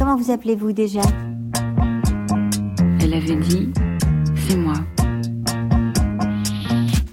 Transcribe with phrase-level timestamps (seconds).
[0.00, 1.02] Comment vous appelez-vous déjà
[3.02, 3.68] Elle avait dit
[4.48, 4.72] C'est moi.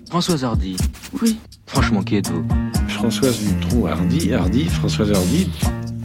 [0.10, 0.78] Françoise Hardy.
[1.22, 1.38] Oui.
[1.66, 2.46] Franchement, qui êtes-vous
[2.88, 5.50] Françoise Dutronc Hardy, Hardy, Françoise Hardy.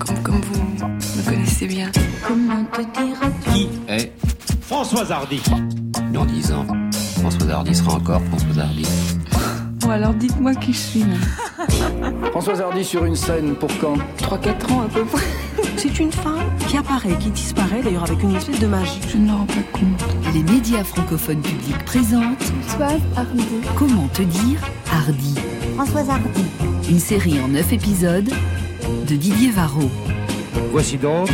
[0.01, 1.89] Comme, comme vous me connaissez bien.
[2.27, 3.17] Comment te dire
[3.53, 4.13] Qui est
[4.63, 5.41] Françoise Hardy?
[6.13, 6.67] Dans dix ans,
[7.21, 8.89] Françoise Hardy sera encore Françoise Hardy.
[9.83, 11.69] Bon, alors dites-moi qui je suis, là.
[12.33, 13.95] Françoise Hardy sur une scène pour quand?
[14.19, 15.23] 3-4 ans à peu près.
[15.77, 16.41] C'est une femme?
[16.73, 18.99] Qui apparaît, qui disparaît d'ailleurs avec une espèce de magie.
[19.07, 20.33] Je ne me rends pas compte.
[20.33, 23.45] Les médias francophones publics présentent Françoise Hardy.
[23.77, 24.59] Comment te dire
[24.91, 25.35] Hardy
[25.75, 26.45] Françoise Hardy.
[26.89, 28.31] Une série en 9 épisodes
[29.07, 29.91] de Didier Varro.
[30.71, 31.29] Voici donc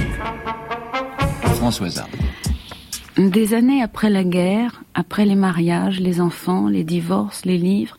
[1.54, 3.30] Françoise Hardy.
[3.30, 7.96] Des années après la guerre, après les mariages, les enfants, les divorces, les livres,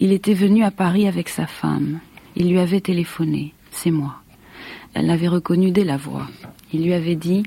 [0.00, 2.00] il était venu à Paris avec sa femme.
[2.34, 3.54] Il lui avait téléphoné.
[3.70, 4.16] C'est moi.
[4.94, 6.26] Elle l'avait reconnu dès la voix.
[6.72, 7.42] Il lui avait dit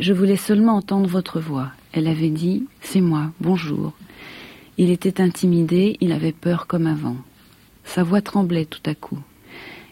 [0.00, 1.70] Je voulais seulement entendre votre voix.
[1.92, 3.92] Elle avait dit C'est moi, bonjour.
[4.78, 7.16] Il était intimidé, il avait peur comme avant.
[7.84, 9.18] Sa voix tremblait tout à coup.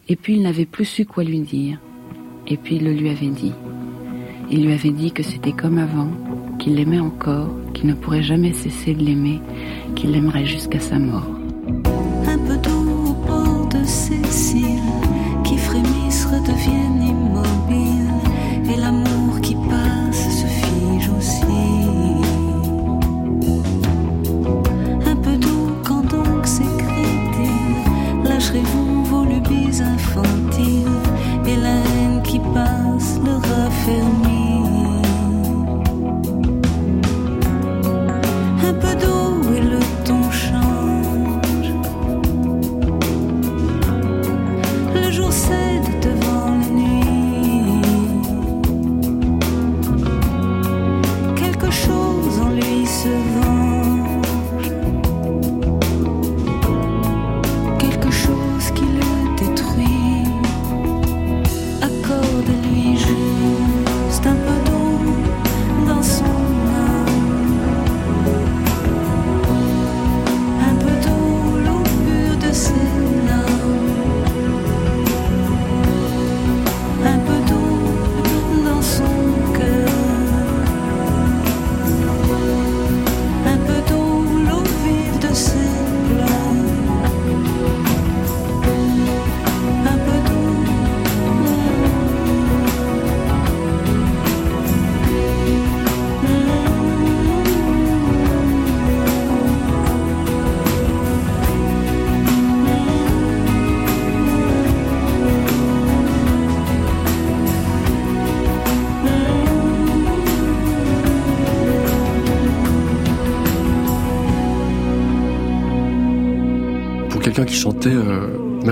[0.09, 1.79] Et puis il n'avait plus su quoi lui dire.
[2.49, 3.53] Et puis il le lui avait dit.
[4.51, 6.11] Il lui avait dit que c'était comme avant,
[6.59, 9.41] qu'il l'aimait encore, qu'il ne pourrait jamais cesser de l'aimer,
[9.95, 11.29] qu'il l'aimerait jusqu'à sa mort.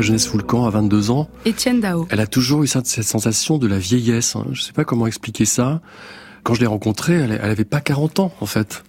[0.01, 2.07] Ma jeunesse fout le camp à 22 ans, Étienne Dao.
[2.09, 4.35] elle a toujours eu cette cette sensation de la vieillesse.
[4.35, 4.47] hein.
[4.53, 5.83] Je sais pas comment expliquer ça.
[6.43, 8.83] Quand je l'ai rencontrée, elle, elle avait pas 40 ans en fait.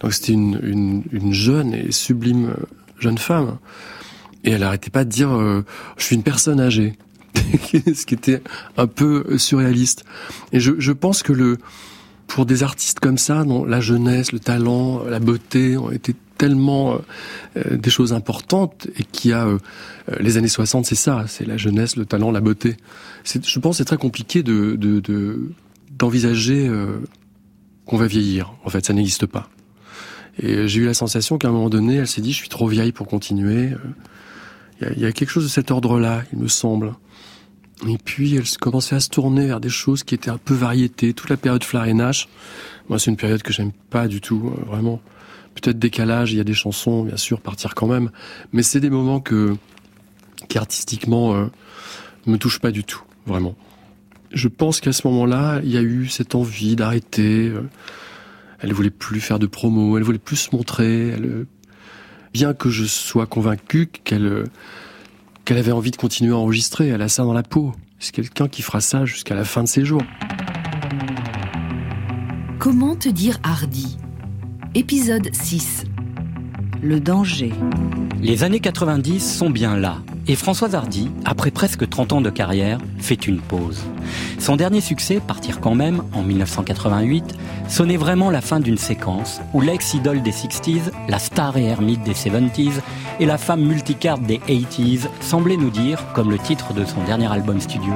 [0.00, 2.66] Donc c'était une, une, une jeune et sublime euh,
[2.98, 3.56] jeune femme.
[4.44, 5.64] Et elle arrêtait pas de dire euh,
[5.96, 6.98] je suis une personne âgée,
[7.72, 8.42] ce qui était
[8.76, 10.04] un peu surréaliste.
[10.52, 11.56] Et je, je pense que le
[12.26, 16.94] pour des artistes comme ça, dont la jeunesse, le talent, la beauté ont été tellement
[16.94, 16.98] euh,
[17.58, 19.58] euh, des choses importantes et qui a euh,
[20.20, 22.78] les années 60, c'est ça, c'est la jeunesse, le talent, la beauté.
[23.24, 25.52] Je pense, c'est très compliqué de, de, de-
[25.90, 26.70] d'envisager
[27.84, 28.54] qu'on va vieillir.
[28.64, 29.50] En fait, ça n'existe pas.
[30.38, 32.66] Et j'ai eu la sensation qu'à un moment donné, elle s'est dit, je suis trop
[32.66, 33.72] vieille pour continuer.
[34.80, 36.94] Il y a, quelque chose de cet ordre-là, il me semble.
[37.86, 41.12] Et puis, elle commençait à se tourner vers des choses qui étaient un peu variétés.
[41.12, 42.28] Toute la période Flarénache,
[42.88, 45.02] moi, c'est une période que j'aime pas du tout, vraiment.
[45.60, 48.10] Peut-être décalage, il y a des chansons, bien sûr, partir quand même.
[48.52, 49.56] Mais c'est des moments que,
[50.48, 51.46] qui artistiquement, euh,
[52.26, 53.54] me touchent pas du tout, vraiment.
[54.32, 57.48] Je pense qu'à ce moment-là, il y a eu cette envie d'arrêter.
[57.48, 57.68] euh,
[58.60, 61.08] Elle voulait plus faire de promo, elle voulait plus se montrer.
[61.08, 61.46] Elle, euh,
[62.32, 64.44] bien que je sois convaincu qu'elle euh,
[65.44, 67.72] qu'elle avait envie de continuer à enregistrer, elle a ça dans la peau.
[67.98, 70.02] C'est quelqu'un qui fera ça jusqu'à la fin de ses jours.
[72.58, 73.96] Comment te dire Hardy?
[74.76, 75.84] Épisode 6.
[76.80, 77.52] Le danger.
[78.22, 79.96] Les années 90 sont bien là.
[80.28, 83.82] Et Françoise Hardy, après presque 30 ans de carrière, fait une pause.
[84.38, 87.34] Son dernier succès, Partir quand même, en 1988,
[87.68, 92.14] sonnait vraiment la fin d'une séquence où l'ex-idole des 60s, la star et ermite des
[92.14, 92.74] 70s
[93.18, 97.26] et la femme multicarte des 80s semblaient nous dire, comme le titre de son dernier
[97.26, 97.92] album studio,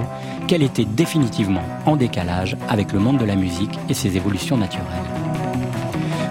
[0.49, 5.24] qu'elle était définitivement en décalage avec le monde de la musique et ses évolutions naturelles.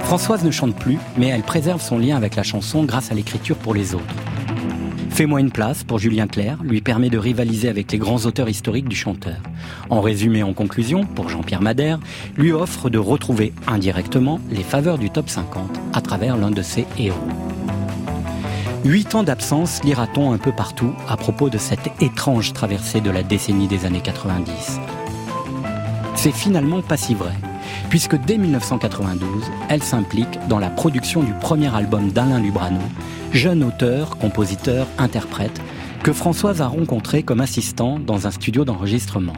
[0.04, 3.56] Françoise ne chante plus, mais elle préserve son lien avec la chanson grâce à l'écriture
[3.56, 4.16] pour les autres.
[5.10, 8.90] Fais-moi une place pour Julien Clerc lui permet de rivaliser avec les grands auteurs historiques
[8.90, 9.38] du chanteur.
[9.92, 12.00] En résumé, en conclusion, pour Jean-Pierre Madère,
[12.36, 16.88] lui offre de retrouver indirectement les faveurs du top 50 à travers l'un de ses
[16.98, 17.28] héros.
[18.86, 23.24] Huit ans d'absence lira-t-on un peu partout à propos de cette étrange traversée de la
[23.24, 24.80] décennie des années 90.
[26.16, 27.34] C'est finalement pas si vrai,
[27.90, 32.82] puisque dès 1992, elle s'implique dans la production du premier album d'Alain Lubrano,
[33.32, 35.62] jeune auteur, compositeur, interprète,
[36.04, 39.38] que Françoise a rencontré comme assistant dans un studio d'enregistrement.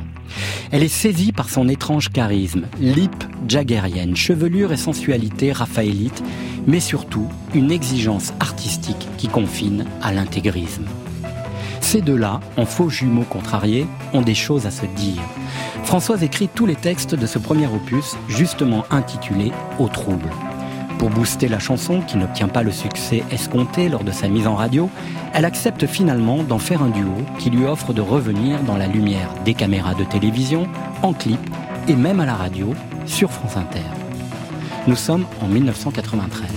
[0.71, 6.23] Elle est saisie par son étrange charisme, lip jaggerienne, chevelure et sensualité raphaélite,
[6.65, 10.85] mais surtout une exigence artistique qui confine à l'intégrisme.
[11.85, 15.21] Ces deux-là, en faux jumeaux contrariés, ont des choses à se dire.
[15.83, 20.31] Françoise écrit tous les textes de ce premier opus, justement intitulé Au trouble.
[20.97, 24.55] Pour booster la chanson, qui n'obtient pas le succès escompté lors de sa mise en
[24.55, 24.89] radio,
[25.35, 29.29] elle accepte finalement d'en faire un duo qui lui offre de revenir dans la lumière
[29.45, 30.67] des caméras de télévision,
[31.03, 31.39] en clip
[31.87, 32.73] et même à la radio
[33.05, 33.85] sur France Inter.
[34.87, 36.49] Nous sommes en 1993.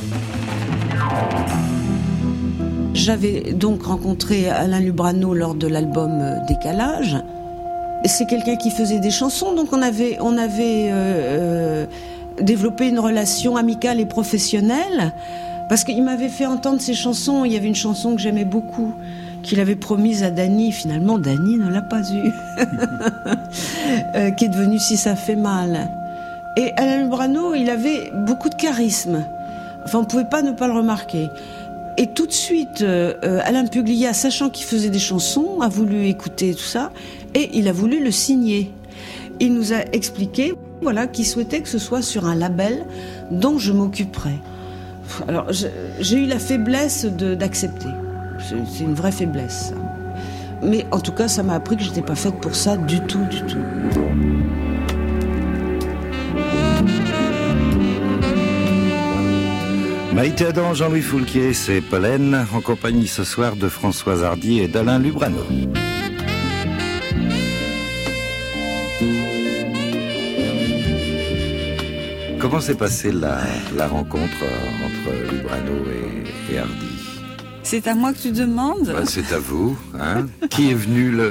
[2.99, 7.17] J'avais donc rencontré Alain Lubrano lors de l'album euh, Décalage.
[8.05, 11.87] C'est quelqu'un qui faisait des chansons, donc on avait, on avait euh, euh,
[12.41, 15.13] développé une relation amicale et professionnelle,
[15.69, 17.45] parce qu'il m'avait fait entendre ses chansons.
[17.45, 18.93] Il y avait une chanson que j'aimais beaucoup,
[19.45, 20.73] qu'il avait promise à Dany.
[20.73, 22.33] Finalement, Dany ne l'a pas eue,
[24.37, 25.89] qui est devenue Si ça fait mal.
[26.57, 29.25] Et Alain Lubrano, il avait beaucoup de charisme.
[29.85, 31.31] Enfin, on ne pouvait pas ne pas le remarquer.
[31.99, 36.55] Et tout de suite, euh, Alain Puglia, sachant qu'il faisait des chansons, a voulu écouter
[36.55, 36.93] tout ça
[37.35, 38.73] et il a voulu le signer.
[39.41, 42.87] Il nous a expliqué voilà, qu'il souhaitait que ce soit sur un label
[43.33, 44.39] dont je m'occuperais.
[45.27, 47.89] Alors, j'ai eu la faiblesse d'accepter.
[48.39, 49.73] C'est une vraie faiblesse.
[50.63, 53.01] Mais en tout cas, ça m'a appris que je n'étais pas faite pour ça du
[53.01, 53.59] tout, du tout.
[60.15, 64.99] Maïté Adam, Jean-Louis Foulquier, c'est Pollen, en compagnie ce soir de Françoise Hardy et d'Alain
[64.99, 65.45] Lubrano.
[72.41, 73.39] Comment s'est passée la,
[73.87, 74.45] rencontre
[74.85, 76.98] entre Lubrano et, et Hardy?
[77.69, 79.79] C'est à moi que tu demandes bah, C'est à vous.
[80.01, 81.29] Hein Qui est venu le,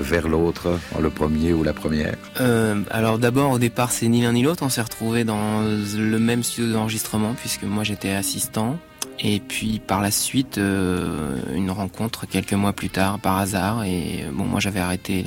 [0.00, 2.16] vers, l'autre, le premier ou la première?
[2.40, 4.64] Euh, Alors d'abord, au départ, c'est ni l'un ni l'autre.
[4.64, 8.76] On s'est retrouvés dans le même studio d'enregistrement puisque moi j'étais assistant.
[9.20, 13.84] Et puis par la suite, euh, une rencontre quelques mois plus tard par hasard.
[13.84, 15.26] Et bon, moi j'avais arrêté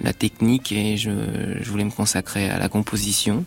[0.00, 1.10] la technique et je,
[1.64, 3.44] voulais me consacrer à la composition.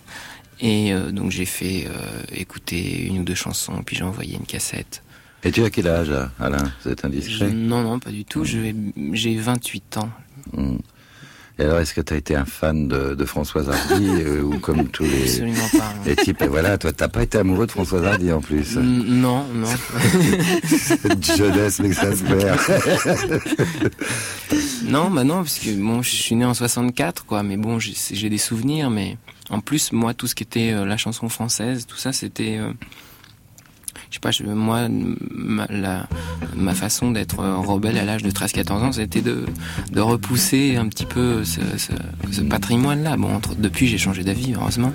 [0.60, 1.88] Et euh, donc j'ai fait
[2.34, 5.03] écouter une ou deux chansons, puis j'ai envoyé une cassette.
[5.46, 7.52] Et tu as quel âge, Alain Vous êtes indiscret?
[7.52, 8.44] Non, non, pas du tout.
[8.46, 10.10] J'ai 28 ans.
[10.54, 10.78] Hmm.
[11.60, 14.58] Et alors, est-ce que tu as été un fan de, de Françoise Hardy euh, ou
[14.58, 17.72] comme tous les, Absolument pas, les types Et voilà, toi, t'as pas été amoureux de
[17.72, 19.68] Françoise Hardy en plus Non, non.
[20.66, 22.56] Cette jeunesse m'exaspère.
[24.86, 27.44] non, bah non, parce que bon, je suis né en 64, quoi.
[27.44, 29.18] Mais bon, j'ai des souvenirs, mais
[29.52, 32.74] en plus, moi, tout ce qui était euh, la chanson française, tout ça, c'était euh,
[34.14, 34.88] je sais pas, moi,
[35.36, 39.46] ma, façon d'être rebelle à l'âge de 13-14 ans, c'était de,
[39.92, 43.18] de repousser un petit peu ce patrimoine-là.
[43.18, 44.94] Bon, entre, depuis, j'ai changé d'avis, heureusement.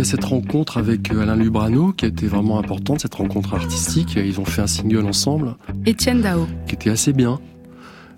[0.00, 3.52] Y a cette rencontre avec euh, Alain Lubrano qui a été vraiment importante, cette rencontre
[3.52, 4.16] artistique.
[4.16, 5.56] Ils ont fait un single ensemble.
[5.84, 6.48] Étienne Dao.
[6.66, 7.38] Qui était assez bien.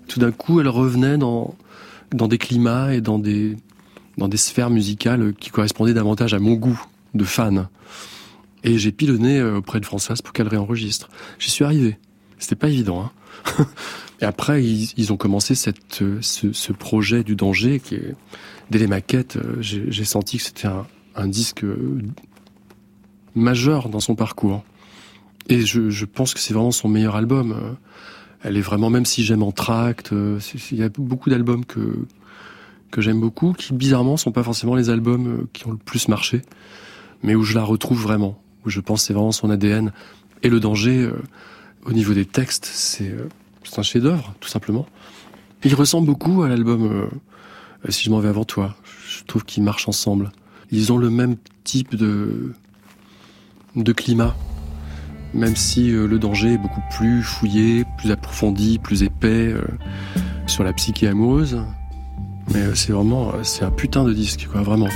[0.07, 1.55] Tout d'un coup, elle revenait dans,
[2.11, 3.57] dans des climats et dans des,
[4.17, 6.81] dans des sphères musicales qui correspondaient davantage à mon goût
[7.15, 7.67] de fan.
[8.63, 11.09] Et j'ai pilonné euh, auprès de Françoise pour qu'elle réenregistre.
[11.37, 11.97] J'y suis arrivé.
[12.39, 13.03] C'était pas évident.
[13.03, 13.65] Hein
[14.21, 18.15] et après, ils, ont commencé cette, euh, ce, ce, projet du danger qui est,
[18.69, 21.65] dès les maquettes, j'ai senti que c'était un, un, disque
[23.35, 24.63] majeur dans son parcours.
[25.49, 27.77] Et je, je pense que c'est vraiment son meilleur album.
[28.43, 30.13] Elle est vraiment, même si j'aime en tract,
[30.71, 32.05] il y a beaucoup d'albums que,
[32.91, 36.41] que j'aime beaucoup, qui bizarrement sont pas forcément les albums qui ont le plus marché,
[37.23, 39.91] mais où je la retrouve vraiment où je pense c'est vraiment son ADN.
[40.41, 41.13] Et le danger, euh,
[41.85, 43.29] au niveau des textes, c'est euh,
[43.77, 44.85] un chef-d'œuvre, tout simplement.
[45.63, 47.09] Il ressemble beaucoup à l'album
[47.85, 48.75] euh, Si je m'en vais avant toi.
[49.07, 50.31] Je trouve qu'ils marchent ensemble.
[50.73, 52.53] Ils ont le même type de,
[53.95, 54.35] climat.
[55.35, 59.53] Même si le danger est beaucoup plus fouillé, plus approfondi, plus épais
[60.47, 61.59] sur la psyché amoureuse.
[62.51, 64.89] Mais c'est vraiment, c'est un putain de disque, quoi, vraiment.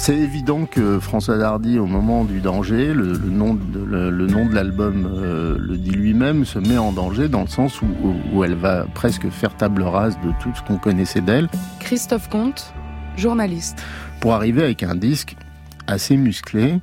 [0.00, 4.54] C'est évident que François Hardy, au moment du danger, le, nom de, le, nom de
[4.54, 7.86] l'album euh, le dit lui-même, se met en danger dans le sens où,
[8.32, 11.50] où, elle va presque faire table rase de tout ce qu'on connaissait d'elle.
[11.80, 12.72] Christophe Comte,
[13.18, 13.82] journaliste.
[14.20, 15.36] Pour arriver avec un disque
[15.86, 16.80] assez musclé,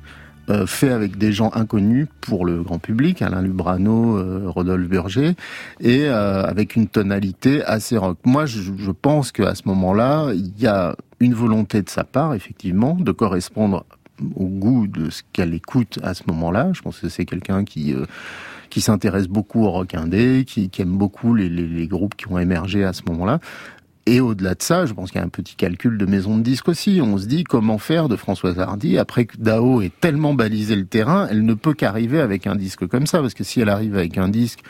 [0.50, 5.32] euh, fait avec des gens inconnus pour le grand public, Alain Lubrano, euh, Rodolphe Burger,
[5.80, 8.18] et euh, avec une tonalité assez rock.
[8.24, 12.34] Moi, je, je pense qu'à ce moment-là, il y a une volonté de sa part,
[12.34, 13.84] effectivement, de correspondre
[14.36, 16.70] au goût de ce qu'elle écoute à ce moment-là.
[16.72, 17.94] Je pense que c'est quelqu'un qui
[18.70, 22.28] qui s'intéresse beaucoup au rock indé, qui, qui aime beaucoup les, les, les, groupes qui
[22.28, 23.40] ont émergé à ce moment-là.
[24.10, 26.42] Et au-delà de ça, je pense qu'il y a un petit calcul de maison de
[26.42, 26.98] disque aussi.
[27.02, 30.86] On se dit comment faire de Françoise Hardy après que Dao ait tellement balisé le
[30.86, 33.98] terrain, elle ne peut qu'arriver avec un disque comme ça, parce que si elle arrive
[33.98, 34.60] avec un disque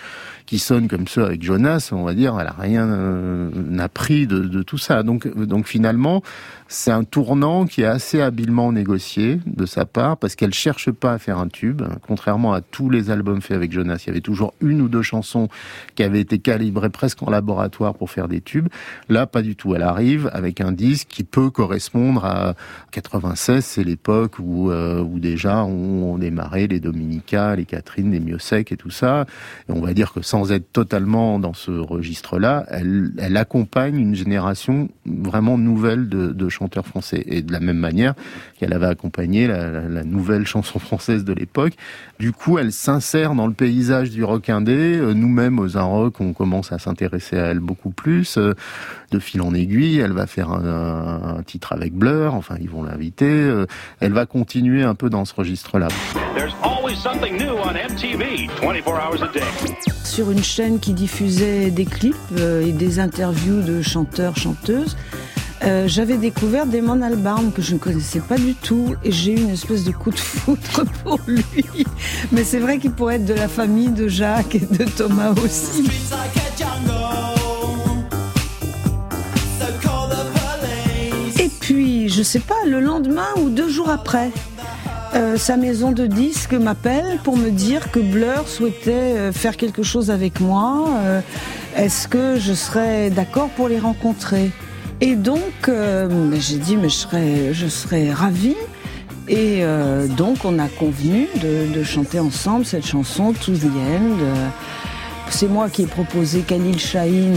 [0.44, 4.40] qui sonne comme ça avec Jonas, on va dire, elle a rien euh, appris de,
[4.40, 5.04] de, tout ça.
[5.04, 6.20] Donc, donc finalement,
[6.68, 11.14] c'est un tournant qui est assez habilement négocié de sa part, parce qu'elle cherche pas
[11.14, 14.02] à faire un tube, contrairement à tous les albums faits avec Jonas.
[14.04, 15.48] Il y avait toujours une ou deux chansons
[15.94, 18.68] qui avaient été calibrées presque en laboratoire pour faire des tubes.
[19.08, 19.74] Là, pas du tout.
[19.74, 22.54] Elle arrive avec un disque qui peut correspondre à
[22.92, 28.20] 96, c'est l'époque où, euh, où déjà on, on démarré les Dominica, les Catherine, les
[28.20, 29.26] Miossec et tout ça.
[29.68, 34.14] Et on va dire que sans être totalement dans ce registre-là, elle, elle, accompagne une
[34.14, 37.22] génération vraiment nouvelle de, de, chanteurs français.
[37.26, 38.14] Et de la même manière
[38.58, 41.74] qu'elle avait accompagné la, la, la, nouvelle chanson française de l'époque.
[42.18, 44.96] Du coup, elle s'insère dans le paysage du rock indé.
[44.96, 48.36] Euh, nous-mêmes, aux un rock, on commence à s'intéresser à elle beaucoup plus.
[48.38, 48.54] Euh,
[49.10, 52.82] de fil en aiguille, elle va faire un, un titre avec Blur, enfin, ils vont
[52.82, 53.26] l'inviter.
[53.26, 53.66] Euh,
[54.00, 55.88] elle va continuer un peu dans ce registre-là.
[60.04, 64.96] Sur une chaîne qui diffusait des clips et des interviews de chanteurs, chanteuses,
[65.64, 69.38] euh, j'avais découvert Damon Albarn que je ne connaissais pas du tout et j'ai eu
[69.38, 71.44] une espèce de coup de foudre pour lui.
[72.30, 75.84] Mais c'est vrai qu'il pourrait être de la famille de Jacques et de Thomas aussi.
[81.40, 84.30] Et puis, je sais pas, le lendemain ou deux jours après,
[85.14, 89.82] euh, sa maison de disques m'appelle pour me dire que Blur souhaitait euh, faire quelque
[89.82, 90.88] chose avec moi.
[91.76, 94.52] Est-ce que je serais d'accord pour les rencontrer?
[95.00, 98.56] Et donc, euh, j'ai dit, mais je serais, je serais ravie.
[99.28, 104.16] Et euh, donc, on a convenu de, de, chanter ensemble cette chanson, To the End.
[105.30, 107.34] C'est moi qui ai proposé Khalil Shahin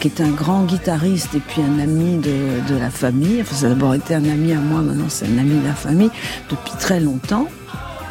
[0.00, 3.40] qui est un grand guitariste et puis un ami de, de la famille.
[3.40, 5.74] Enfin, ça a d'abord été un ami à moi, maintenant c'est un ami de la
[5.74, 6.10] famille
[6.50, 7.48] depuis très longtemps.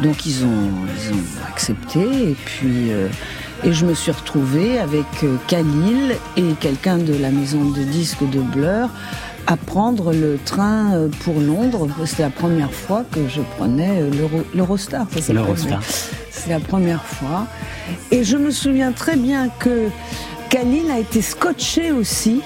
[0.02, 3.08] Donc ils ont, ils ont accepté et puis euh,
[3.66, 8.24] et je me suis retrouvée avec euh, Khalil et quelqu'un de la maison de disques
[8.30, 8.90] de Blur
[9.48, 11.88] à prendre le train euh, pour Londres.
[12.06, 14.04] C'était la première fois que je prenais
[14.54, 15.08] l'Eurostar.
[15.30, 15.82] L'Eurostar.
[16.30, 17.48] C'est la première fois.
[18.12, 19.90] Et je me souviens très bien que
[20.50, 22.42] Khalil a été scotché aussi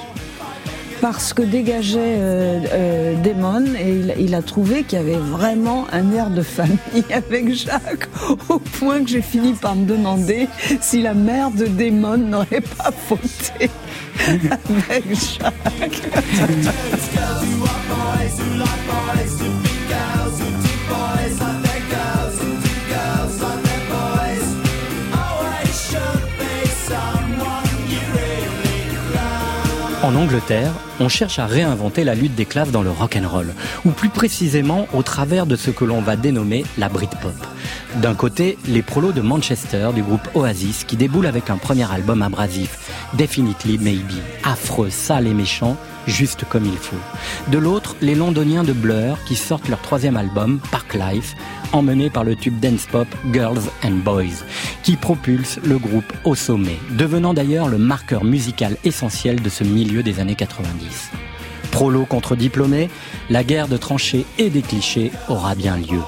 [1.02, 6.12] parce que dégageait euh, euh, Damon et il, a trouvé qu'il y avait vraiment un
[6.12, 6.78] air de famille
[7.14, 8.10] avec Jacques
[8.50, 10.48] au point que j'ai fini par me demander
[10.82, 13.70] si la mère de Damon n'aurait pas fauté
[14.90, 16.02] avec Jacques.
[30.16, 33.54] Angleterre, on cherche à réinventer la lutte des classes dans le rock and roll,
[33.86, 37.34] ou plus précisément au travers de ce que l'on va dénommer la Britpop.
[37.96, 42.22] D'un côté, les prolos de Manchester du groupe Oasis qui déboulent avec un premier album
[42.22, 45.78] abrasif, Definitely Maybe, affreux, sale et méchant,
[46.10, 46.98] juste comme il faut.
[47.52, 51.36] De l'autre, les londoniens de Blur qui sortent leur troisième album, Park Life,
[51.72, 54.44] emmené par le tube dance pop Girls and Boys,
[54.84, 60.04] qui propulse le groupe au sommet, devenant d'ailleurs le marqueur musical essentiel de ce milieu
[60.04, 61.29] des années 90.
[61.80, 62.90] Prolo contre diplômé,
[63.30, 66.02] la guerre de tranchées et des clichés aura bien lieu.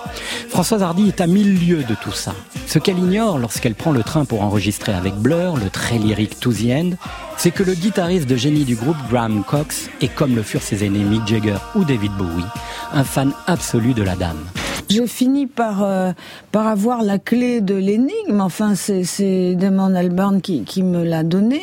[0.49, 2.35] Françoise Hardy est à mille lieues de tout ça.
[2.67, 6.51] Ce qu'elle ignore lorsqu'elle prend le train pour enregistrer avec Blur, le très lyrique To
[6.51, 6.89] the End,
[7.37, 10.83] c'est que le guitariste de génie du groupe, Graham Cox, est comme le furent ses
[10.83, 12.43] aînés Mick Jagger ou David Bowie,
[12.91, 14.43] un fan absolu de la dame.
[14.91, 16.11] J'ai fini par euh,
[16.51, 18.41] par avoir la clé de l'énigme.
[18.41, 21.61] Enfin, c'est Damon Albarn qui, qui me l'a donné.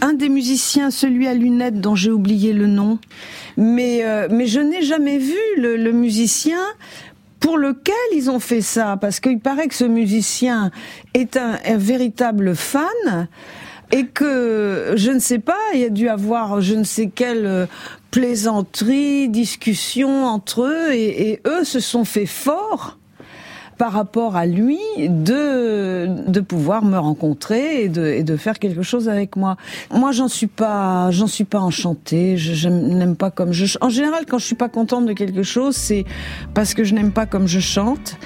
[0.00, 2.98] Un des musiciens, celui à lunettes dont j'ai oublié le nom,
[3.56, 6.58] mais euh, mais je n'ai jamais vu le, musicien
[7.38, 10.72] pour lequel ils ont fait ça, parce qu'il paraît que ce musicien
[11.14, 13.28] est un, un véritable fan
[13.92, 17.68] et que je ne sais pas, il y a dû avoir je ne sais quelle
[18.08, 22.98] euh, plaisanterie, discussion entre eux, et, et eux se sont fait forts
[23.78, 28.82] par rapport à lui de de pouvoir me rencontrer et de et de faire quelque
[28.82, 29.56] chose avec moi.
[29.92, 32.36] Moi, j'en suis pas j'en suis pas enchantée.
[32.36, 33.78] Je, n'aime pas comme je.
[33.80, 36.04] En général, quand je suis pas contente de quelque chose, c'est
[36.52, 38.16] parce que je n'aime pas comme je chante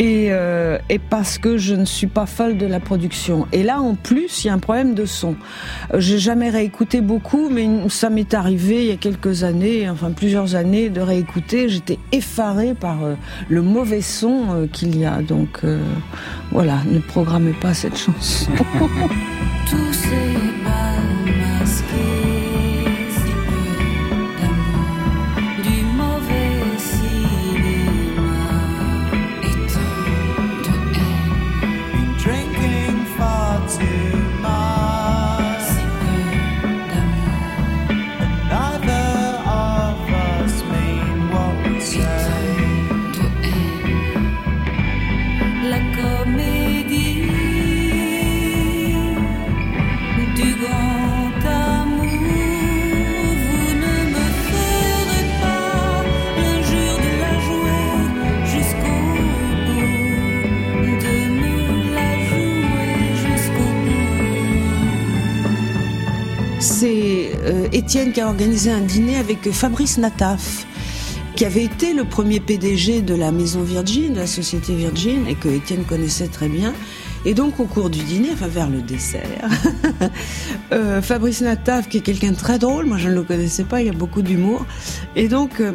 [0.00, 3.46] et, euh, et parce que je ne suis pas folle de la production.
[3.52, 5.36] Et là, en plus, il y a un problème de son.
[5.94, 10.54] J'ai jamais réécouté beaucoup, mais ça m'est arrivé il y a quelques années, enfin plusieurs
[10.54, 11.68] années, de réécouter.
[11.68, 13.14] J'étais effarée par euh,
[13.50, 15.20] le mauvais son euh, qu'il y a.
[15.20, 15.60] Donc
[16.50, 18.50] voilà, ne programmez pas cette chanson.
[68.12, 70.66] qui a organisé un dîner avec Fabrice Nataf,
[71.36, 75.34] qui avait été le premier PDG de la maison Virgin, de la société Virgin, et
[75.34, 76.72] que Étienne connaissait très bien.
[77.24, 79.48] Et donc au cours du dîner, enfin vers le dessert,
[80.72, 83.80] euh, Fabrice Nataf, qui est quelqu'un de très drôle, moi je ne le connaissais pas,
[83.80, 84.64] il y a beaucoup d'humour,
[85.14, 85.72] et donc euh,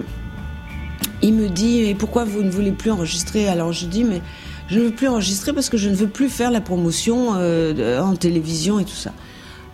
[1.22, 3.48] il me dit et pourquoi vous ne voulez plus enregistrer?
[3.48, 4.22] Alors je dis mais
[4.70, 8.00] je ne veux plus enregistrer parce que je ne veux plus faire la promotion euh,
[8.00, 9.12] en télévision et tout ça.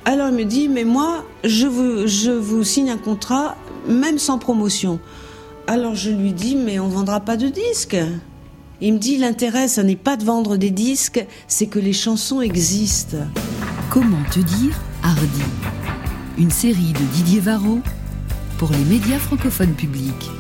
[0.04, 3.56] Alors il me dit mais moi je vous je vous signe un contrat
[3.88, 5.00] même sans promotion.
[5.68, 7.98] Alors je lui dis mais on vendra pas de disques.
[8.82, 12.42] Il me dit l'intérêt ça n'est pas de vendre des disques, c'est que les chansons
[12.42, 13.18] existent.
[13.92, 15.44] Comment te dire Hardy?
[16.38, 17.80] Une série de Didier Varro
[18.58, 20.32] pour les médias francophones publics.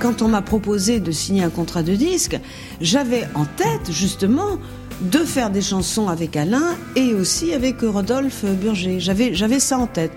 [0.00, 2.38] Quand on m'a proposé de signer un contrat de disque,
[2.80, 4.58] j'avais en tête justement
[5.00, 9.00] de faire des chansons avec Alain et aussi avec Rodolphe Burger.
[9.00, 10.12] J'avais j'avais ça en tête.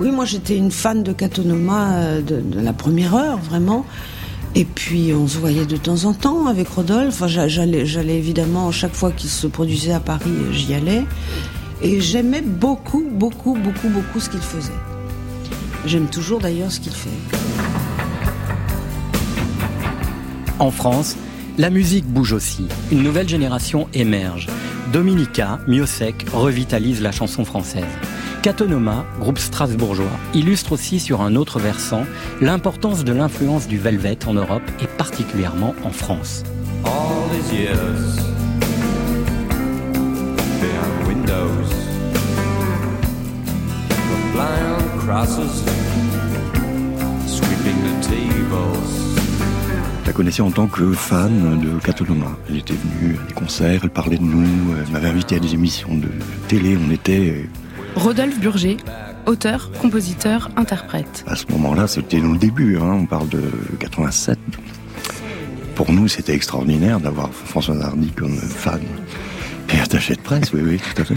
[0.00, 3.84] Oui, moi j'étais une fan de Catonoma euh, de, de la première heure vraiment.
[4.54, 7.14] Et puis on se voyait de temps en temps avec Rodolphe.
[7.14, 11.04] Enfin, j'a- j'allais j'allais évidemment chaque fois qu'il se produisait à Paris, j'y allais.
[11.82, 14.70] Et j'aimais beaucoup, beaucoup, beaucoup, beaucoup ce qu'il faisait.
[15.84, 17.10] J'aime toujours d'ailleurs ce qu'il fait.
[20.58, 21.16] En France,
[21.58, 22.66] la musique bouge aussi.
[22.90, 24.48] Une nouvelle génération émerge.
[24.92, 27.84] Dominica, Miosek revitalise la chanson française.
[28.42, 32.04] Catonoma, groupe strasbourgeois, illustre aussi sur un autre versant
[32.40, 36.42] l'importance de l'influence du Velvet en Europe et particulièrement en France.
[50.02, 52.36] Je la connaissais en tant que fan de Catonoma.
[52.48, 55.54] Elle était venue à des concerts, elle parlait de nous, elle m'avait invité à des
[55.54, 56.08] émissions de
[56.48, 56.76] télé.
[56.76, 57.48] On était,
[57.94, 58.78] Rodolphe Burger,
[59.26, 61.24] auteur, compositeur, interprète.
[61.28, 63.42] à ce moment-là, c'était dans le début, hein, on parle de
[63.78, 64.38] 87.
[65.76, 68.80] Pour nous, c'était extraordinaire d'avoir Françoise Hardy comme fan.
[69.74, 71.16] Et attaché de presse, oui, oui, tout à fait.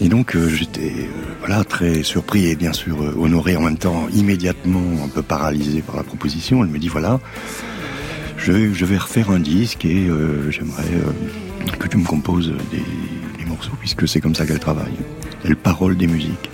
[0.00, 3.76] Et donc euh, j'étais euh, voilà très surpris et bien sûr euh, honoré en même
[3.76, 6.64] temps, immédiatement un peu paralysé par la proposition.
[6.64, 7.20] Elle me dit voilà,
[8.44, 13.72] je vais, refaire un disque et euh, j'aimerais euh, que tu me composes des, morceaux
[13.78, 14.94] puisque c'est comme ça qu'elle travaille.
[15.44, 16.50] Elle parole des musiques.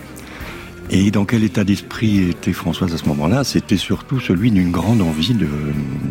[0.90, 3.44] Et dans quel état d'esprit était Françoise à ce moment-là?
[3.44, 5.46] C'était surtout celui d'une grande envie de,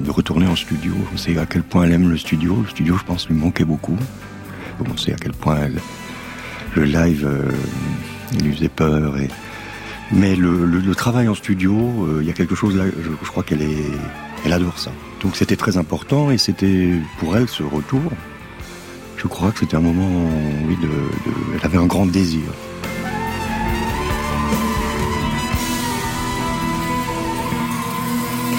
[0.07, 0.93] retourner en studio.
[1.15, 2.61] C'est à quel point elle aime le studio.
[2.63, 3.97] Le studio, je pense, lui manquait beaucoup.
[4.79, 5.59] On sait à quel point
[6.75, 7.51] le live euh,
[8.43, 9.15] lui faisait peur.
[10.11, 13.61] Mais le, travail en studio, il y a quelque chose là, je, je crois qu'elle
[13.61, 13.91] est,
[14.45, 14.91] elle adore ça.
[15.21, 18.01] Donc c'était très important et c'était pour elle ce retour.
[19.17, 20.29] Je crois que c'était un moment,
[20.67, 20.77] oui,
[21.55, 22.43] elle avait un grand désir.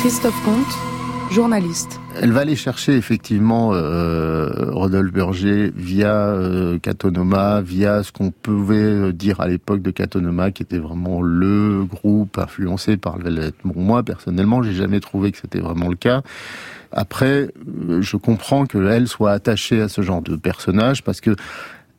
[0.01, 2.01] Christophe Comte, journaliste.
[2.20, 8.76] Elle va aller chercher effectivement euh, Rodolphe Burger via euh, Catonoma, via ce qu'on pouvait
[8.76, 13.52] euh, dire à l'époque de Catonoma, qui était vraiment le groupe influencé par le Velvet.
[13.64, 16.22] Bon, moi personnellement, j'ai jamais trouvé que c'était vraiment le cas.
[16.90, 17.50] Après,
[17.88, 21.37] euh, je comprends qu'elle soit attachée à ce genre de personnage parce que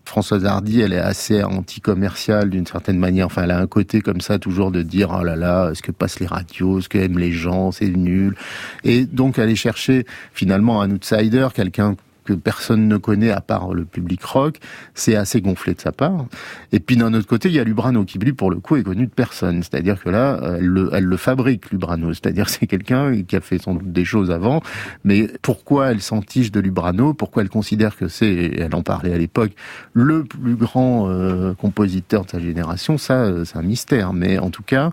[0.09, 3.27] Françoise Hardy, elle est assez anti-commerciale d'une certaine manière.
[3.27, 5.91] Enfin, elle a un côté comme ça, toujours de dire oh là là, ce que
[5.91, 8.35] passent les radios, ce qu'aiment les gens, c'est nul.
[8.83, 11.95] Et donc, aller chercher finalement un outsider, quelqu'un
[12.29, 14.59] que personne ne connaît à part le public rock,
[14.93, 16.25] c'est assez gonflé de sa part.
[16.71, 18.83] Et puis d'un autre côté, il y a Lubrano qui lui, pour le coup, est
[18.83, 19.63] connu de personne.
[19.63, 22.13] C'est-à-dire que là, elle le, elle le fabrique, Lubrano.
[22.13, 24.61] C'est-à-dire c'est quelqu'un qui a fait sans doute des choses avant,
[25.03, 27.15] mais pourquoi elle s'entiche de Lubrano?
[27.15, 29.51] Pourquoi elle considère que c'est, elle en parlait à l'époque,
[29.93, 32.99] le plus grand euh, compositeur de sa génération?
[32.99, 34.13] Ça, euh, c'est un mystère.
[34.13, 34.91] Mais en tout cas,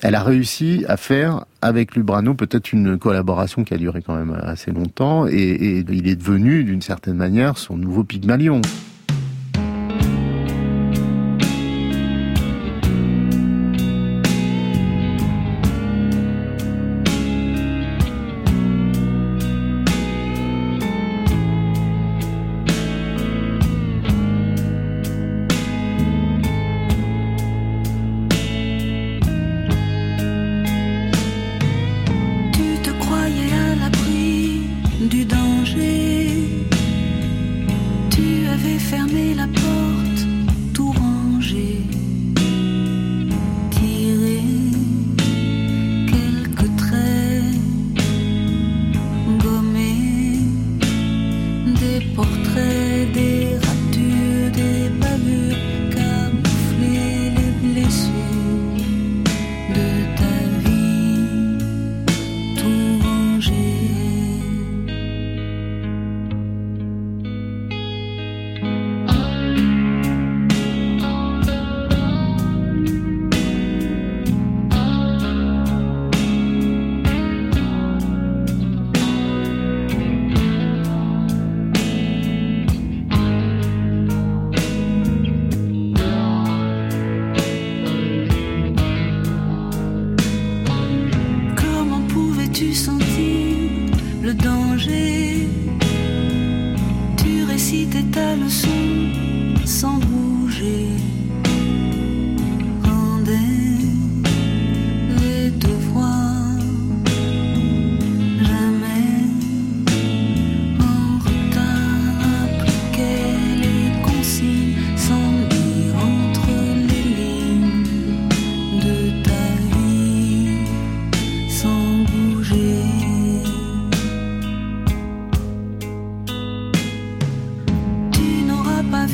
[0.00, 4.38] elle a réussi à faire avec Lubrano peut-être une collaboration qui a duré quand même
[4.42, 8.60] assez longtemps et, il est devenu d'une certaine manière son nouveau Pygmalion.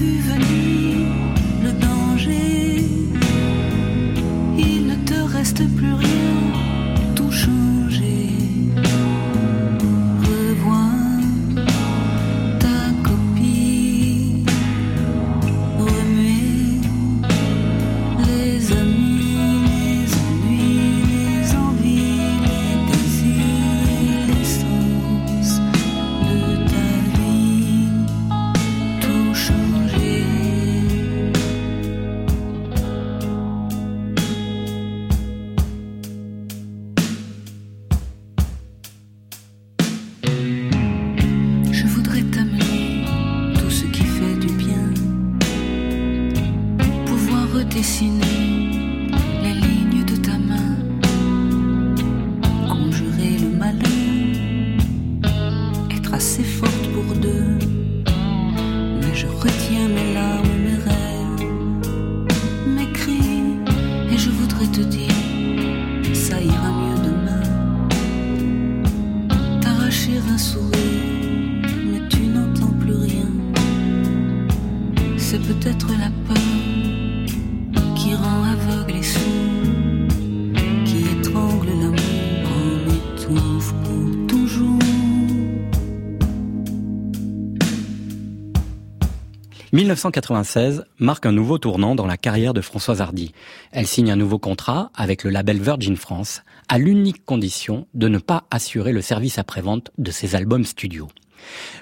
[0.01, 0.50] Tu n'auras
[89.91, 93.33] 1996 marque un nouveau tournant dans la carrière de Françoise Hardy.
[93.73, 98.19] Elle signe un nouveau contrat avec le label Virgin France, à l'unique condition de ne
[98.19, 101.09] pas assurer le service après-vente de ses albums studio.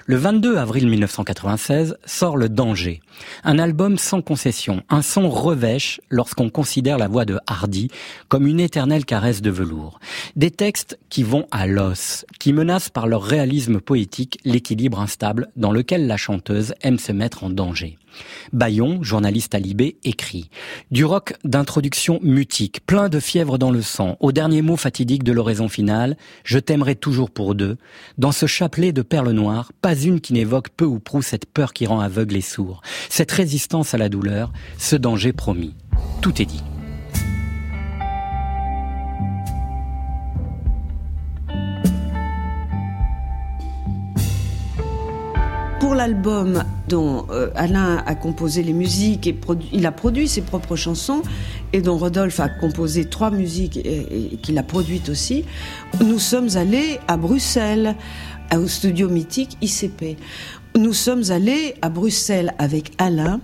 [0.05, 3.01] Le 22 avril 1996 sort Le Danger,
[3.43, 7.89] un album sans concession, un son revêche lorsqu'on considère la voix de Hardy
[8.27, 9.99] comme une éternelle caresse de velours.
[10.35, 15.71] Des textes qui vont à l'os, qui menacent par leur réalisme poétique l'équilibre instable dans
[15.71, 17.97] lequel la chanteuse aime se mettre en danger.
[18.53, 20.49] Bayon, journaliste à Libé, écrit
[20.91, 25.31] Du rock d'introduction mutique, plein de fièvre dans le sang, au dernier mot fatidique de
[25.31, 27.77] l'oraison finale, je t'aimerai toujours pour deux.
[28.17, 31.73] Dans ce chapelet de perles noires, pas une qui n'évoque peu ou prou cette peur
[31.73, 35.75] qui rend aveugle et sourd, cette résistance à la douleur, ce danger promis.
[36.21, 36.63] Tout est dit.
[45.79, 49.39] Pour l'album dont euh, Alain a composé les musiques et
[49.71, 51.21] il a produit ses propres chansons
[51.71, 55.45] et dont Rodolphe a composé trois musiques et, qu'il a produites aussi,
[56.03, 57.95] nous sommes allés à Bruxelles,
[58.53, 60.17] au studio mythique ICP.
[60.75, 63.39] Nous sommes allés à Bruxelles avec Alain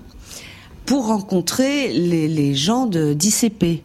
[0.85, 3.81] pour rencontrer les, les gens d'ICP.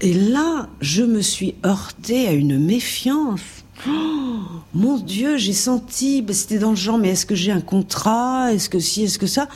[0.00, 3.59] Et là, je me suis heurtée à une méfiance.
[3.88, 4.38] Oh,
[4.74, 8.52] mon Dieu, j'ai senti, bah, c'était dans le genre, mais est-ce que j'ai un contrat?
[8.52, 9.48] Est-ce que si, est-ce que ça?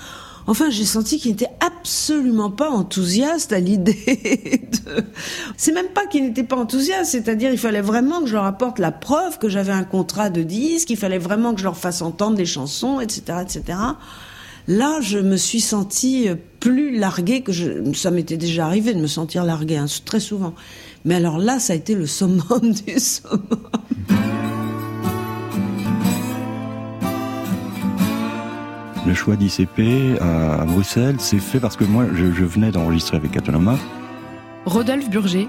[0.46, 5.04] Enfin, j'ai senti qu'il n'était absolument pas enthousiaste à l'idée de...
[5.56, 8.78] C'est même pas qu'il n'était pas enthousiaste, c'est-à-dire il fallait vraiment que je leur apporte
[8.78, 12.02] la preuve que j'avais un contrat de disque, il fallait vraiment que je leur fasse
[12.02, 13.78] entendre des chansons, etc., etc.
[14.66, 16.28] Là, je me suis sentie
[16.60, 17.92] plus larguée que je...
[17.94, 20.54] Ça m'était déjà arrivé de me sentir larguée, hein, très souvent.
[21.04, 23.63] Mais alors là, ça a été le summum du summum.
[29.14, 33.36] Le choix d'ICP à, Bruxelles s'est fait parce que moi, je, je venais d'enregistrer avec
[33.36, 33.78] Atonoma.
[34.66, 35.46] Rodolphe Burger,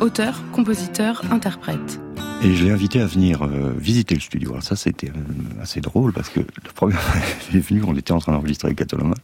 [0.00, 2.00] auteur, compositeur, interprète.
[2.44, 4.50] Et je l'ai invité à venir euh, visiter le studio.
[4.52, 7.96] Alors ça, c'était euh, assez drôle parce que la première fois qu'elle est venue, on
[7.96, 9.16] était en train d'enregistrer avec Atonoma.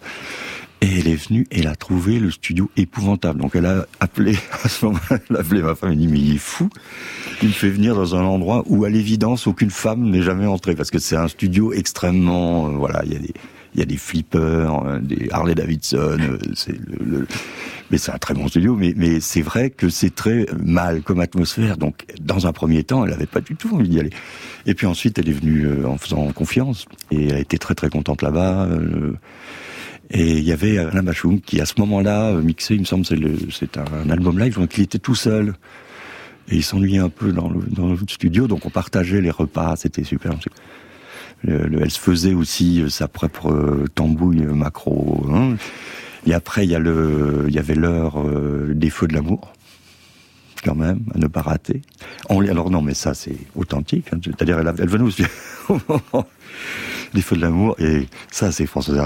[0.80, 3.40] Et elle est venue, elle a trouvé le studio épouvantable.
[3.40, 6.18] Donc elle a appelé, à ce moment-là, elle a appelé ma femme, elle dit, mais
[6.18, 6.68] il est fou.
[7.42, 10.74] Il me fait venir dans un endroit où, à l'évidence, aucune femme n'est jamais entrée.
[10.74, 13.34] Parce que c'est un studio extrêmement, euh, voilà, il y a des,
[13.74, 17.26] il y a des flippers, euh, des Harley Davidson, euh, c'est le, le,
[17.90, 21.20] mais c'est un très bon studio, mais, mais c'est vrai que c'est très mal comme
[21.20, 21.76] atmosphère.
[21.76, 24.10] Donc, dans un premier temps, elle n'avait pas du tout envie d'y aller.
[24.66, 27.74] Et puis ensuite, elle est venue euh, en faisant confiance, et elle a été très
[27.74, 28.68] très contente là-bas.
[30.10, 33.18] Et il y avait Alain Bachoum qui, à ce moment-là, mixait, il me semble, c'est,
[33.50, 35.54] c'est un album live, donc il était tout seul.
[36.50, 39.76] Et il s'ennuyait un peu dans le, dans le studio, donc on partageait les repas,
[39.76, 40.32] c'était super.
[41.44, 45.26] Le, le, elle se faisait aussi sa propre tambouille macro.
[45.30, 45.56] Hein.
[46.26, 49.52] Et après, il y, y avait l'heure euh, des feux de l'amour,
[50.64, 51.82] quand même, à ne pas rater.
[52.30, 54.06] Alors non, mais ça, c'est authentique.
[54.12, 54.20] Hein.
[54.24, 55.24] C'est-à-dire, elle, venait aussi
[55.68, 56.26] au moment
[57.12, 58.98] des feux de l'amour, et ça, c'est Françoise.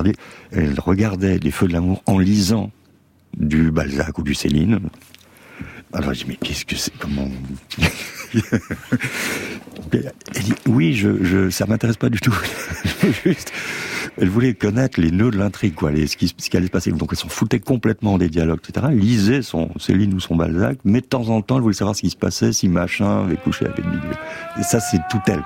[0.53, 2.70] Elle regardait les feux de l'amour en lisant
[3.37, 4.81] du Balzac ou du Céline.
[5.92, 7.31] Alors je dis mais qu'est-ce que c'est comment
[10.67, 12.35] Oui je, je ça m'intéresse pas du tout.
[13.25, 13.53] Juste
[14.21, 16.73] elle voulait connaître les nœuds de l'intrigue quoi les, ce, qui, ce qui allait se
[16.73, 16.91] passer.
[16.91, 20.79] Donc elle s'en foutait complètement des dialogues etc elle lisait son Céline ou son Balzac
[20.85, 23.37] mais de temps en temps elle voulait savoir ce qui se passait si machin avait
[23.37, 24.01] couché avec milieu
[24.59, 25.43] et ça c'est tout elle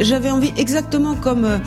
[0.00, 1.58] j'avais envie exactement comme euh,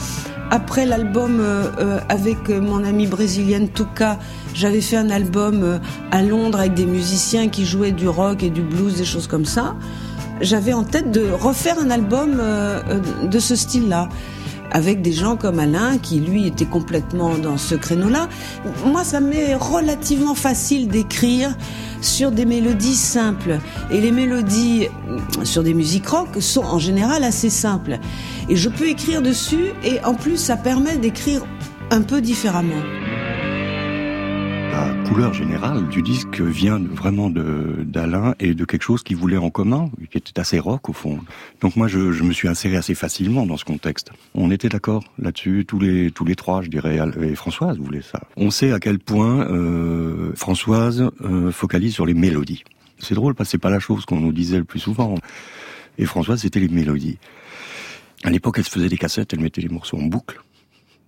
[0.52, 4.18] après l'album euh, euh, avec mon amie brésilienne Tuca,
[4.54, 5.80] j'avais fait un album euh,
[6.12, 9.46] à Londres avec des musiciens qui jouaient du rock et du blues, des choses comme
[9.46, 9.76] ça.
[10.42, 12.82] J'avais en tête de refaire un album euh,
[13.24, 14.10] de ce style-là
[14.72, 18.28] avec des gens comme Alain qui lui était complètement dans ce créneau-là.
[18.86, 21.56] Moi, ça m'est relativement facile d'écrire
[22.02, 23.60] sur des mélodies simples.
[23.92, 24.88] Et les mélodies
[25.44, 28.00] sur des musiques rock sont en général assez simples.
[28.50, 31.46] Et je peux écrire dessus et en plus ça permet d'écrire
[31.92, 32.82] un peu différemment.
[35.18, 39.90] Couleur générale du disque vient vraiment d'Alain et de quelque chose qu'il voulait en commun,
[40.12, 41.18] qui était assez rock au fond.
[41.60, 44.12] Donc moi je, je me suis inséré assez facilement dans ce contexte.
[44.36, 48.22] On était d'accord là-dessus, tous les tous les trois, je dirais, et Françoise voulait ça.
[48.36, 52.64] On sait à quel point euh, Françoise euh, focalise sur les mélodies.
[53.00, 55.16] C'est drôle parce que c'est pas la chose qu'on nous disait le plus souvent.
[55.98, 57.18] Et Françoise, c'était les mélodies.
[58.24, 60.40] À l'époque, elle se faisait des cassettes, elle mettait les morceaux en boucle.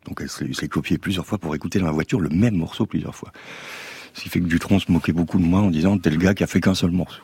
[0.07, 2.87] Donc elle se l'est copiée plusieurs fois pour écouter dans la voiture le même morceau
[2.87, 3.31] plusieurs fois.
[4.13, 6.33] Ce qui fait que Dutron se moquait beaucoup de moi en disant t'es le gars
[6.33, 7.21] qui a fait qu'un seul morceau.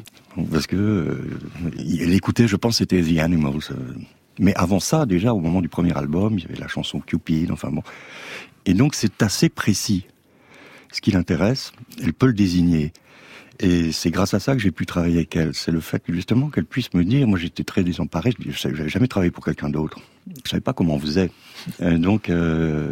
[0.51, 3.61] Parce que euh, écoutait, je pense, c'était The Animals.
[3.71, 3.93] euh.
[4.37, 7.51] Mais avant ça, déjà au moment du premier album, il y avait la chanson Cupid.
[7.51, 7.83] Enfin bon.
[8.65, 10.05] Et donc c'est assez précis.
[10.91, 11.71] Ce qui l'intéresse,
[12.01, 12.93] elle peut le désigner.
[13.59, 15.53] Et c'est grâce à ça que j'ai pu travailler avec elle.
[15.53, 18.89] C'est le fait justement qu'elle puisse me dire, moi j'étais très désemparé, je dis, j'avais
[18.89, 19.99] jamais travaillé pour quelqu'un d'autre.
[20.43, 21.31] Je savais pas comment on faisait.
[21.81, 22.91] Euh, donc euh,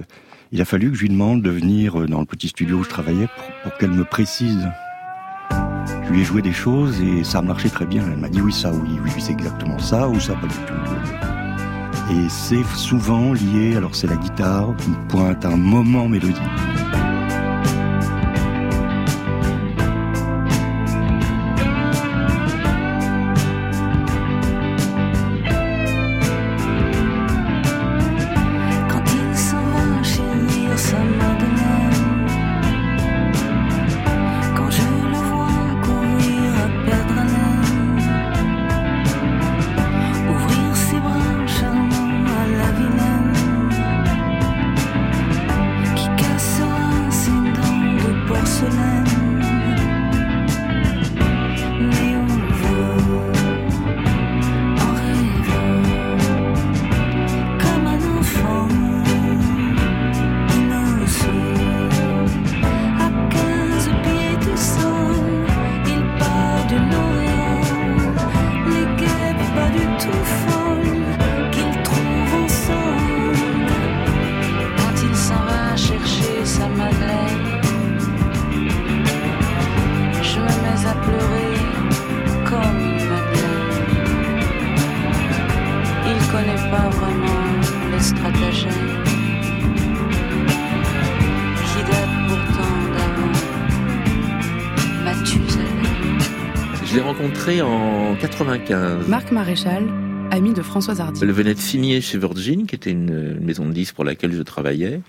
[0.54, 2.84] il a fallu que je lui demande de venir euh, dans le petit studio où
[2.84, 3.28] je travaillais
[3.63, 4.70] pour, qu'elle me précise.
[6.06, 8.04] Je lui ai joué des choses et ça a marché très bien.
[8.12, 10.74] Elle m'a dit oui ça, oui, oui, c'est exactement ça ou ça pas du tout.
[12.12, 16.38] Et c'est souvent lié, alors c'est la guitare, une pointe, un moment mélodique.
[99.44, 99.90] Maréchal,
[100.32, 101.20] ami de Françoise Hardy.
[101.22, 104.42] Elle venait de signer chez Virgin, qui était une, maison de disques pour laquelle je
[104.42, 105.02] travaillais.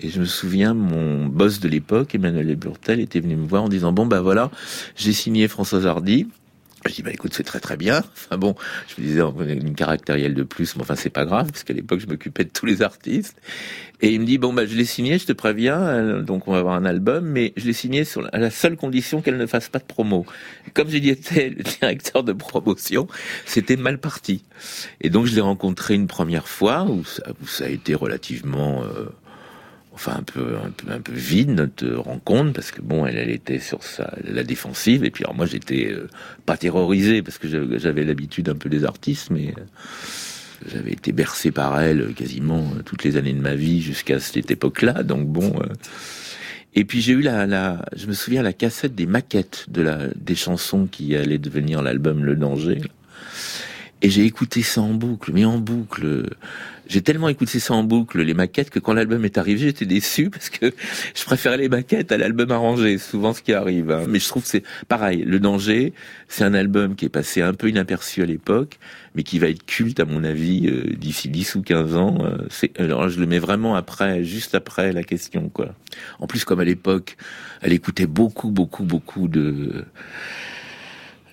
[0.00, 3.68] Et je me souviens, mon boss de l'époque, Emmanuel Burtel, était venu me voir en
[3.68, 4.50] disant, bon, bah voilà,
[4.96, 6.26] j'ai signé Françoise Hardy.
[6.88, 7.98] Je dis, bah écoute, c'est très très bien.
[7.98, 8.54] Enfin bon,
[8.88, 11.74] je me disais, on une caractérielle de plus, mais enfin c'est pas grave, parce qu'à
[11.74, 13.40] l'époque, je m'occupais de tous les artistes.
[14.02, 16.52] Et il me dit, bon, bah je l'ai signé, je te préviens, euh, donc on
[16.52, 19.38] va avoir un album, mais je l'ai signé sur la, à la seule condition qu'elle
[19.38, 20.26] ne fasse pas de promo.
[20.74, 23.08] Comme j'y étais le directeur de promotion,
[23.44, 24.44] c'était mal parti.
[25.00, 28.82] Et donc je l'ai rencontré une première fois, où ça, où ça a été relativement...
[28.84, 29.08] euh,
[29.96, 30.56] enfin un peu
[30.88, 33.80] un peu vide notre rencontre parce que bon elle était sur
[34.22, 36.08] la défensive et puis alors moi j'étais euh,
[36.44, 39.62] pas terrorisé parce que j'avais l'habitude un peu des artistes mais euh,
[40.70, 44.20] j'avais été bercé par elle euh, quasiment euh, toutes les années de ma vie jusqu'à
[44.20, 45.72] cette époque-là donc bon euh,
[46.74, 50.08] et puis j'ai eu la, la je me souviens la cassette des maquettes de la
[50.14, 52.82] des chansons qui allaient devenir l'album Le Danger
[54.02, 56.28] et j'ai écouté ça en boucle, mais en boucle.
[56.88, 60.30] J'ai tellement écouté ça en boucle, les maquettes, que quand l'album est arrivé, j'étais déçu
[60.30, 60.72] parce que
[61.14, 63.90] je préférais les maquettes à l'album arrangé, souvent ce qui arrive.
[63.90, 64.04] hein.
[64.08, 65.24] Mais je trouve que c'est pareil.
[65.24, 65.92] Le Danger,
[66.28, 68.78] c'est un album qui est passé un peu inaperçu à l'époque,
[69.14, 72.18] mais qui va être culte à mon avis euh, d'ici 10 ou 15 ans.
[72.20, 75.74] Euh, c'est, alors je le mets vraiment après, juste après la question, quoi.
[76.18, 77.16] En plus, comme à l'époque,
[77.62, 79.84] elle écoutait beaucoup, beaucoup, beaucoup de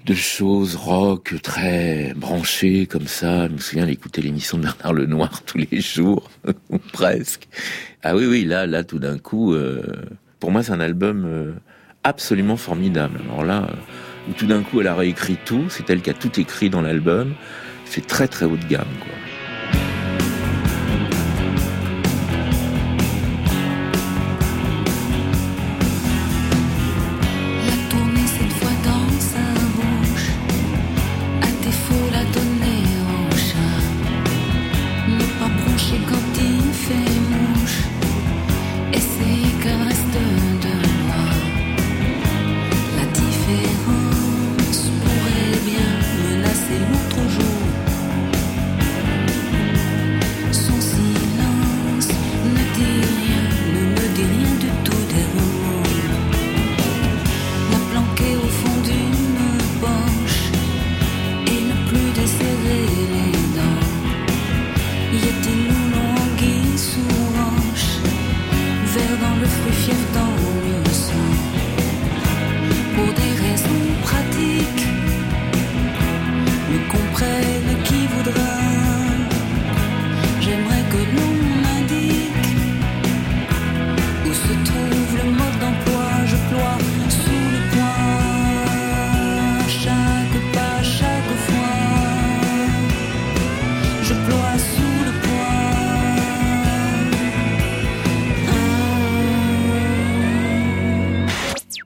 [0.06, 3.48] de choses rock très branchées comme ça.
[3.48, 6.30] Je me souviens d'écouter l'émission de Bernard Lenoir tous les jours,
[6.70, 7.48] ou presque.
[8.04, 9.84] Ah oui, oui, là, là, tout d'un coup, euh,
[10.40, 11.54] pour moi, c'est un album euh,
[12.04, 13.22] absolument formidable.
[13.26, 15.66] Alors là, euh, où tout d'un coup, elle a réécrit tout.
[15.70, 17.34] C'est elle qui a tout écrit dans l'album.
[17.86, 19.33] C'est très, très haut de gamme, quoi.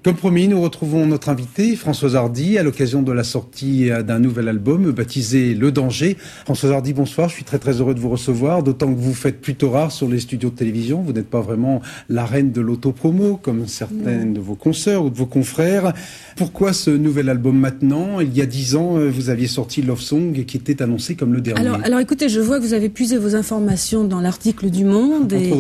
[0.08, 4.48] Comme promis, nous retrouvons notre invité, Françoise Hardy, à l'occasion de la sortie d'un nouvel
[4.48, 6.16] album baptisé Le Danger.
[6.46, 7.28] Françoise Hardy, bonsoir.
[7.28, 10.08] Je suis très très heureux de vous recevoir, d'autant que vous faites plutôt rare sur
[10.08, 11.02] les studios de télévision.
[11.02, 15.18] Vous n'êtes pas vraiment la reine de l'autopromo, comme certaines de vos consoeurs ou de
[15.18, 15.92] vos confrères.
[16.38, 18.22] Pourquoi ce nouvel album maintenant?
[18.22, 21.34] Il y a dix ans, euh, vous aviez sorti Love Song, qui était annoncé comme
[21.34, 21.68] le dernier.
[21.68, 25.34] Alors, alors écoutez, je vois que vous avez puisé vos informations dans l'article du Monde
[25.34, 25.52] et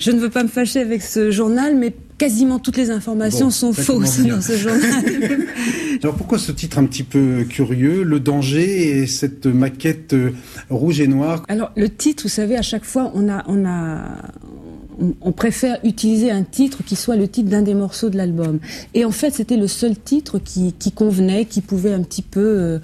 [0.00, 3.50] je ne veux pas me fâcher avec ce journal, mais quasiment toutes les informations Bon,
[3.50, 5.04] sont fausses dans ce journal.
[6.02, 10.30] Alors pourquoi ce titre un petit peu curieux Le danger et cette maquette euh,
[10.70, 14.18] rouge et noire Alors le titre, vous savez, à chaque fois, on a, on a,
[15.20, 18.60] on, préfère utiliser un titre qui soit le titre d'un des morceaux de l'album.
[18.94, 22.40] Et en fait, c'était le seul titre qui, qui convenait, qui pouvait un petit peu
[22.40, 22.78] euh,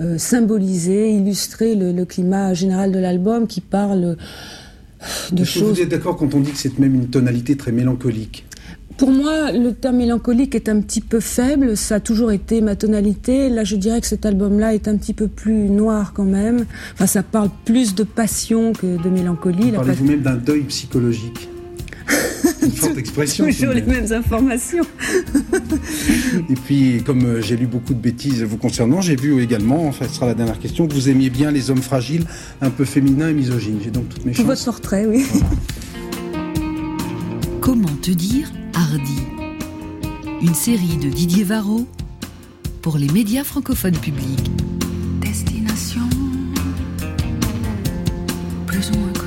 [0.00, 4.16] euh, symboliser, illustrer le, le climat général de l'album, qui parle
[5.30, 5.76] de choses.
[5.76, 8.46] Vous êtes d'accord quand on dit que c'est même une tonalité très mélancolique?
[8.98, 11.76] Pour moi, le terme mélancolique est un petit peu faible.
[11.76, 13.48] Ça a toujours été ma tonalité.
[13.48, 16.66] Là, je dirais que cet album-là est un petit peu plus noir quand même.
[16.94, 19.70] Enfin, ça parle plus de passion que de mélancolie.
[19.70, 21.48] La Parlez-vous même d'un deuil psychologique
[22.62, 23.46] Une forte expression.
[23.46, 24.02] Toujours les même.
[24.02, 24.84] mêmes informations.
[26.50, 30.06] Et puis, comme euh, j'ai lu beaucoup de bêtises vous concernant, j'ai vu également, enfin,
[30.08, 32.24] ce sera la dernière question, que vous aimiez bien les hommes fragiles,
[32.60, 33.78] un peu féminins et misogynes.
[33.84, 34.44] J'ai donc toutes mes chances.
[34.44, 35.24] votre portrait, oui.
[37.70, 39.20] Comment te dire Hardy
[40.40, 41.86] Une série de Didier Varro
[42.80, 44.50] pour les médias francophones publics.
[45.20, 46.08] Destination
[48.66, 49.17] plus ou moins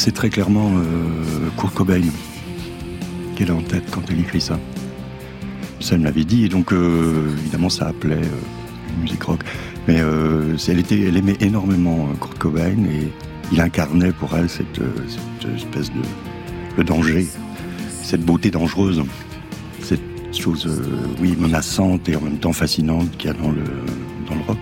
[0.00, 2.00] c'est très clairement euh, Kurt Cobain
[3.36, 4.58] qui est en tête quand elle écrit ça.
[5.78, 9.40] Ça me l'avait dit, et donc euh, évidemment ça appelait euh, musique rock.
[9.86, 13.12] Mais euh, elle, aimait énormément Kurt Cobain et
[13.52, 14.80] il incarnait pour elle cette,
[15.54, 17.26] espèce de, danger,
[18.02, 19.02] cette beauté dangereuse,
[19.82, 20.00] cette
[20.32, 20.82] chose,
[21.20, 23.64] oui, menaçante et en même temps fascinante qu'il y a dans le,
[24.26, 24.58] dans le rock.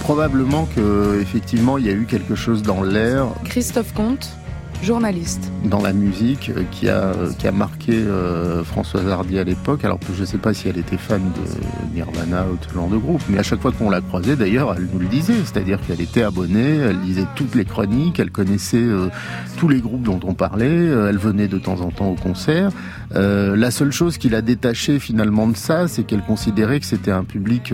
[0.00, 4.36] Probablement que effectivement il y a eu quelque chose dans l'air, Christophe Comte,
[4.82, 5.50] journaliste.
[5.64, 9.84] dans la musique euh, qui a qui a marqué euh, Françoise Hardy à l'époque.
[9.84, 12.88] Alors je ne sais pas si elle était fan de Nirvana ou de ce genre
[12.88, 15.80] de groupe, mais à chaque fois qu'on la croisait d'ailleurs, elle nous le disait, c'est-à-dire
[15.86, 19.08] qu'elle était abonnée, elle lisait toutes les chroniques, elle connaissait euh,
[19.56, 22.70] tous les groupes dont on parlait, euh, elle venait de temps en temps au concert.
[23.14, 27.10] Euh, la seule chose qui l'a détachée finalement de ça, c'est qu'elle considérait que c'était
[27.10, 27.72] un public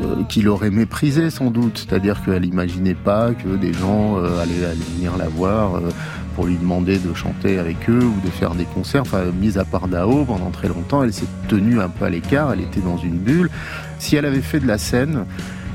[0.00, 4.40] euh, euh, qui l'aurait méprisé sans doute, c'est-à-dire qu'elle n'imaginait pas que des gens euh,
[4.40, 5.90] allaient, venir la voir euh,
[6.34, 9.02] pour lui demander de chanter avec eux ou de faire des concerts.
[9.02, 12.52] Enfin, mise à part Dao, pendant très longtemps, elle s'est tenue un peu à l'écart,
[12.52, 13.50] elle était dans une bulle.
[13.98, 15.24] Si elle avait fait de la scène,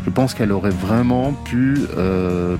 [0.05, 1.77] je pense qu'elle aurait vraiment pu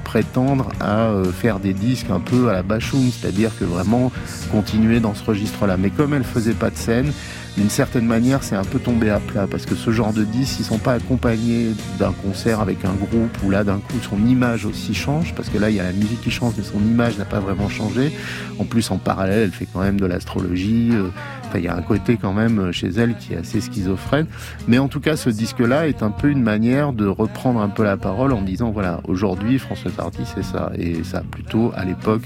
[0.06, 4.14] prétendre à faire des disques un peu à la Bachoum, c'est-à-dire que vraiment
[4.52, 5.76] continuer dans ce registre-là.
[5.78, 7.12] Mais comme elle faisait pas de scène,
[7.58, 10.60] d'une certaine manière, c'est un peu tombé à plat parce que ce genre de disques,
[10.60, 11.68] ils sont pas accompagnés
[12.00, 15.60] d'un concert avec un groupe où là, d'un coup, son image aussi change parce que
[15.60, 18.12] là, il y a la musique qui change, mais son image n'a pas vraiment changé.
[18.60, 20.90] En plus, en parallèle, elle fait quand même de l'astrologie.
[20.94, 21.10] euh,
[21.48, 24.26] Enfin, il y a un côté quand même chez elle qui est assez schizophrène.
[24.68, 27.84] Mais en tout cas, ce disque-là est un peu une manière de reprendre un peu
[27.84, 30.72] la parole en disant voilà, aujourd'hui, Françoise Hardy, c'est ça.
[30.80, 32.24] Et ça plutôt, à l'époque,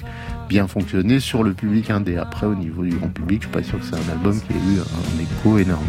[0.47, 2.17] bien fonctionné sur le public indé.
[2.17, 4.53] Après, au niveau du grand public, je suis pas sûr que c'est un album qui
[4.53, 5.85] ait eu un écho énorme.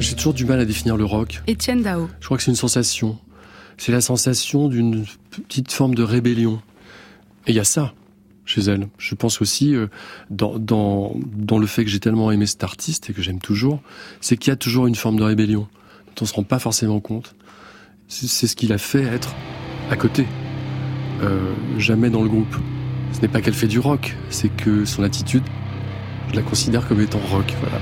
[0.00, 1.40] J'ai toujours du mal à définir le rock.
[1.46, 2.08] Étienne Dao.
[2.20, 3.18] Je crois que c'est une sensation.
[3.78, 6.60] C'est la sensation d'une petite forme de rébellion.
[7.46, 7.94] Et il y a ça.
[8.44, 8.88] Chez elle.
[8.98, 9.86] Je pense aussi euh,
[10.30, 13.80] dans, dans, dans le fait que j'ai tellement aimé cet artiste et que j'aime toujours,
[14.20, 15.68] c'est qu'il y a toujours une forme de rébellion
[16.06, 17.34] dont on se rend pas forcément compte.
[18.08, 19.34] C'est ce qui l'a fait être
[19.90, 20.26] à côté,
[21.22, 22.56] euh, jamais dans le groupe.
[23.12, 25.44] Ce n'est pas qu'elle fait du rock, c'est que son attitude,
[26.30, 27.54] je la considère comme étant rock.
[27.60, 27.78] Voilà.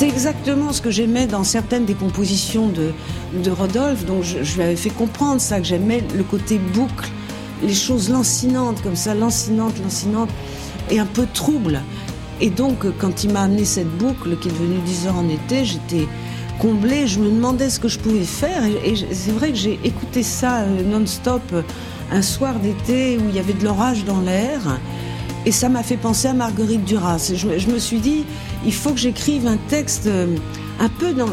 [0.00, 2.94] C'était exactement ce que j'aimais dans certaines des compositions de,
[3.44, 4.06] de Rodolphe.
[4.06, 7.10] Donc je, lui avais fait comprendre ça, que j'aimais le côté boucle,
[7.62, 10.30] les choses lancinantes comme ça, lancinantes, lancinantes,
[10.88, 11.82] et un peu troubles.
[12.40, 15.66] Et donc quand il m'a amené cette boucle qui est devenue 10 heures en été,
[15.66, 16.08] j'étais
[16.58, 18.64] comblée, je me demandais ce que je pouvais faire.
[18.64, 21.42] Et, c'est vrai que j'ai écouté ça euh, non-stop
[22.10, 24.80] un soir d'été où il y avait de l'orage dans l'air.
[25.46, 27.32] Et ça m'a fait penser à Marguerite Duras.
[27.34, 28.24] Je, me- je me suis dit,
[28.66, 30.26] il faut que j'écrive un texte euh,
[30.78, 31.28] un peu dans.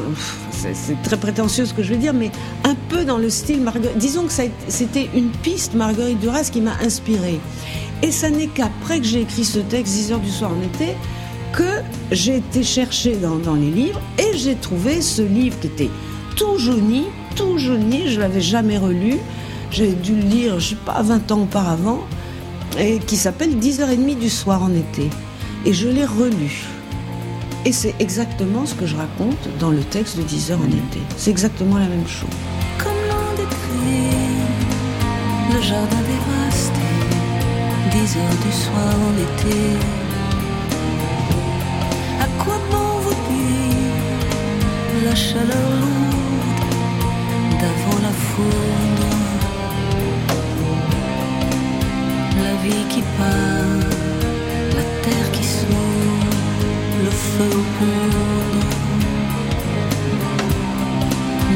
[0.51, 2.31] C'est très prétentieux ce que je veux dire, mais
[2.63, 3.97] un peu dans le style Marguerite.
[3.97, 4.31] Disons que
[4.69, 7.39] c'était une piste Marguerite Duras qui m'a inspirée.
[8.01, 10.93] Et ça n'est qu'après que j'ai écrit ce texte, 10 heures du soir en été,
[11.53, 11.81] que
[12.11, 15.89] j'ai été chercher dans, dans les livres et j'ai trouvé ce livre qui était
[16.35, 17.03] tout jauni,
[17.35, 19.17] tout jauni, je l'avais jamais relu.
[19.71, 21.99] J'ai dû le lire, je sais pas, 20 ans auparavant
[22.79, 25.09] et qui s'appelle 10h30 du soir en été.
[25.65, 26.65] Et je l'ai relu.
[27.65, 30.99] Et c'est exactement ce que je raconte dans le texte de 10h en été.
[31.17, 32.29] C'est exactement la même chose.
[32.77, 34.15] Comme l'on décrit
[35.53, 36.87] le jardin dévasté,
[37.91, 39.57] 10 heures du soir en été.
[42.21, 43.87] À quoi bon vous dire
[45.03, 46.17] la chaleur lourde
[47.59, 48.86] d'avant la foudre,
[52.67, 53.89] vie qui part,
[54.77, 56.35] la terre qui s'ouvre,
[57.05, 58.25] le feu au poudre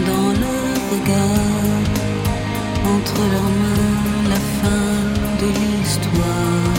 [0.10, 0.58] dans le
[0.92, 1.86] regard,
[2.96, 4.00] entre leurs mains,
[4.34, 4.92] la fin
[5.42, 6.76] de l'histoire.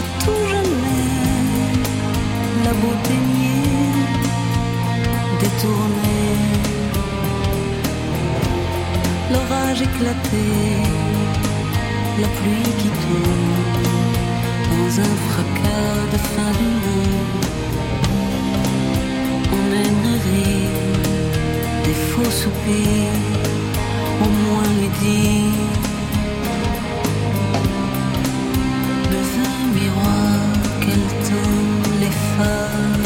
[0.00, 1.08] À tout jamais,
[2.66, 3.98] la beauté niée,
[5.42, 6.36] détournée,
[9.32, 10.46] l'orage éclaté,
[12.18, 13.80] la pluie qui tombe
[14.70, 17.44] dans un fracas de fin du monde.
[19.56, 20.68] On aimerait
[21.84, 23.20] des faux soupirs,
[24.24, 25.70] au moins lui dire
[29.12, 30.40] le vin miroir
[30.80, 31.58] qu'elle tend,
[32.00, 32.99] les phares,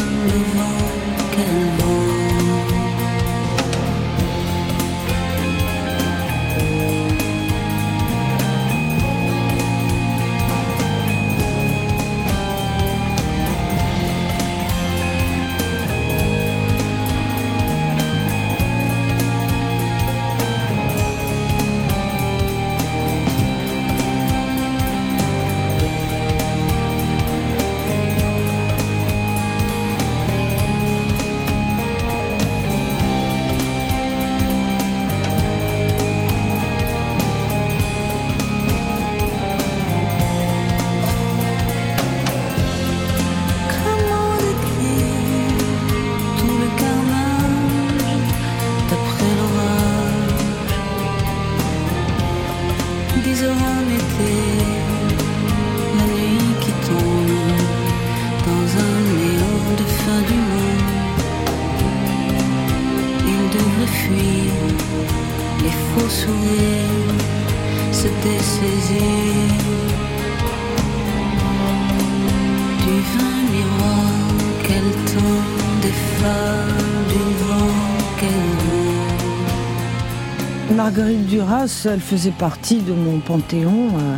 [80.75, 84.17] Marguerite Duras, elle faisait partie de mon panthéon euh,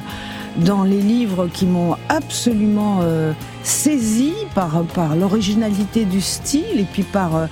[0.65, 4.83] dans les livres qui m'ont absolument euh, saisi par,
[5.15, 7.47] l'originalité du style et puis par euh,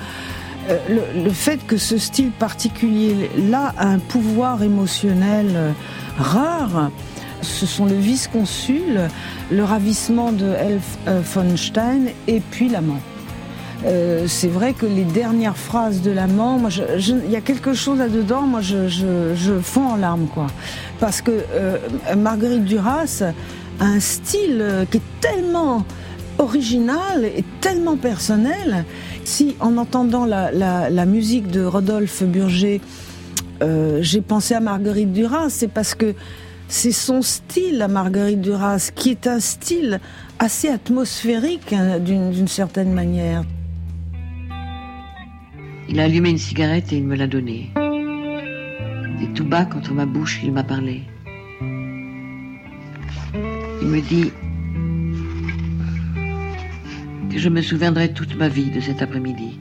[0.90, 5.76] le, fait que ce style particulier-là a un pouvoir émotionnel
[6.18, 6.90] rare.
[7.42, 9.02] Ce sont le vice-consul,
[9.52, 13.02] le ravissement de Elf von Stein et puis l'amant.
[13.84, 18.00] Euh, c'est vrai que les dernières phrases de l'amant, moi, il y a quelque chose
[18.00, 20.48] là-dedans, moi, je, je, je fonds en larmes, quoi.
[21.00, 21.78] Parce que euh,
[22.18, 23.22] Marguerite Duras
[23.80, 25.86] a un style euh, qui est tellement
[26.38, 28.86] original et tellement personnel.
[29.24, 32.82] Si, en entendant la, la, la musique de Rodolphe Burger,
[33.62, 36.14] euh, j'ai pensé à Marguerite Duras, c'est parce que
[36.68, 40.00] c'est son style à Marguerite Duras, qui est un style
[40.40, 43.44] assez atmosphérique hein, d'une certaine manière.
[45.88, 47.70] Il a allumé une cigarette et il me l'a donnée.
[49.22, 51.02] Et tout bas contre ma bouche, il m'a parlé.
[53.82, 54.32] Il me dit
[57.32, 59.60] que je me souviendrai toute ma vie de cet après-midi.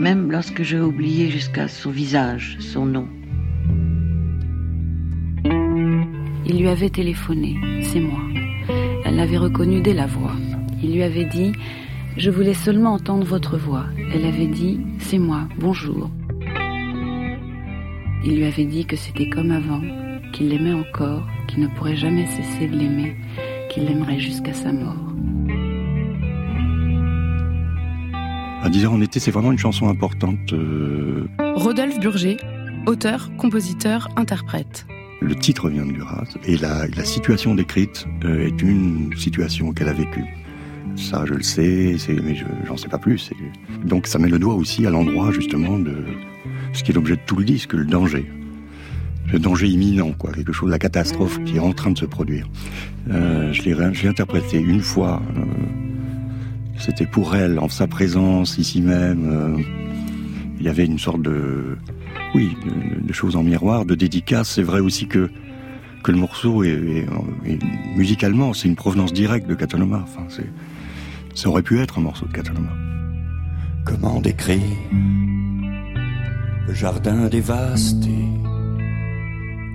[0.00, 3.08] Même lorsque j'ai oublié jusqu'à son visage, son nom.
[6.46, 8.20] Il lui avait téléphoné, c'est moi.
[9.04, 10.34] Elle l'avait reconnu dès la voix.
[10.82, 11.52] Il lui avait dit
[12.18, 13.86] Je voulais seulement entendre votre voix.
[14.12, 16.10] Elle avait dit C'est moi, bonjour.
[18.24, 19.80] Il lui avait dit que c'était comme avant,
[20.32, 23.16] qu'il l'aimait encore, qu'il ne pourrait jamais cesser de l'aimer,
[23.70, 24.96] qu'il l'aimerait jusqu'à sa mort.
[28.62, 30.52] À 10 heures en été, c'est vraiment une chanson importante.
[30.52, 32.36] euh, Rodolphe Burger,
[32.86, 34.86] auteur, compositeur, interprète.
[35.20, 39.88] le titre vient de Duras et la, la situation décrite euh, est une situation qu'elle
[39.88, 40.24] a vécue.
[40.96, 43.30] Ça, je le sais, mais je j'en sais pas plus.
[43.84, 45.94] Donc, ça met le doigt aussi à l'endroit justement de
[46.72, 48.30] ce qui est l'objet de tout le disque, le danger.
[49.32, 52.48] Le danger imminent, quoi, quelque chose, la catastrophe qui est en train de se produire.
[53.10, 55.22] Euh, je l'ai interprété une fois.
[55.36, 55.44] euh,
[56.78, 59.28] C'était pour elle, en sa présence, ici même.
[59.30, 59.62] euh,
[60.60, 61.76] il y avait une sorte de,
[62.34, 62.56] oui,
[63.00, 64.48] de, choses en miroir, de dédicace.
[64.54, 65.30] C'est vrai aussi que
[66.02, 67.06] que le morceau est,
[67.96, 70.04] musicalement, c'est une provenance directe de Cataloma.
[70.04, 70.26] Enfin,
[71.38, 72.72] ça aurait pu être un morceau de Cataloma.
[73.84, 74.76] Comment décrire
[76.66, 78.10] le jardin dévasté,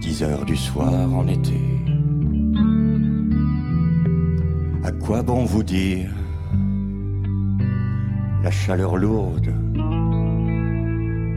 [0.01, 1.61] 10 heures du soir en été?
[4.83, 6.09] À quoi bon vous dire
[8.43, 9.53] la chaleur lourde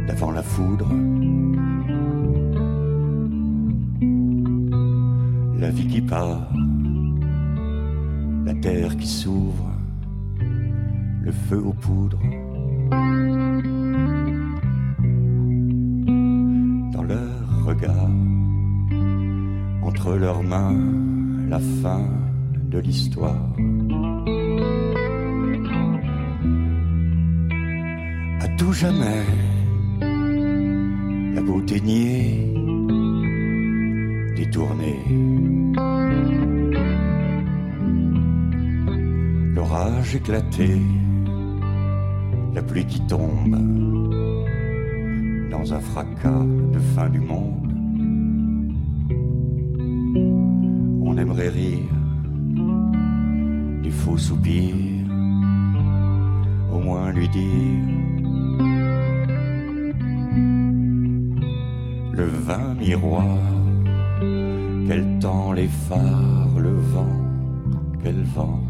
[0.08, 0.92] d'avant la foudre?
[5.60, 6.50] La vie qui part,
[8.44, 9.75] la terre qui s'ouvre,
[11.26, 12.20] le feu aux poudres.
[16.92, 18.16] Dans leurs regards,
[19.82, 20.78] entre leurs mains,
[21.48, 22.06] la fin
[22.70, 23.44] de l'histoire.
[28.40, 29.24] À tout jamais,
[31.34, 32.54] la beauté niée,
[34.36, 35.02] détournée.
[39.56, 40.70] L'orage éclaté,
[42.56, 43.54] la pluie qui tombe
[45.50, 47.70] dans un fracas de fin du monde.
[51.02, 51.94] On aimerait rire
[53.82, 54.74] des faux soupirs,
[56.72, 57.84] au moins lui dire
[62.12, 63.36] le vin miroir,
[64.88, 67.20] quel temps les phares, le vent,
[68.02, 68.65] quel vent.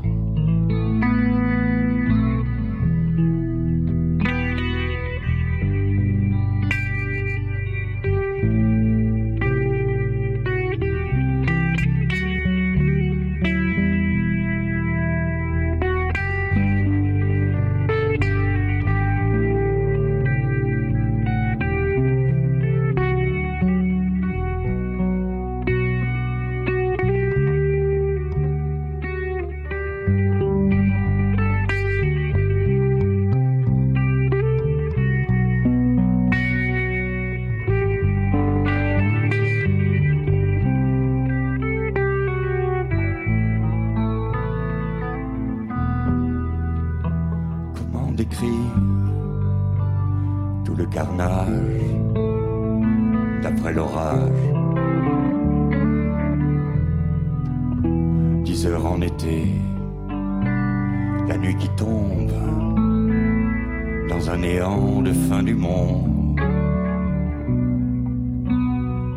[64.17, 66.41] Dans un néant de fin du monde.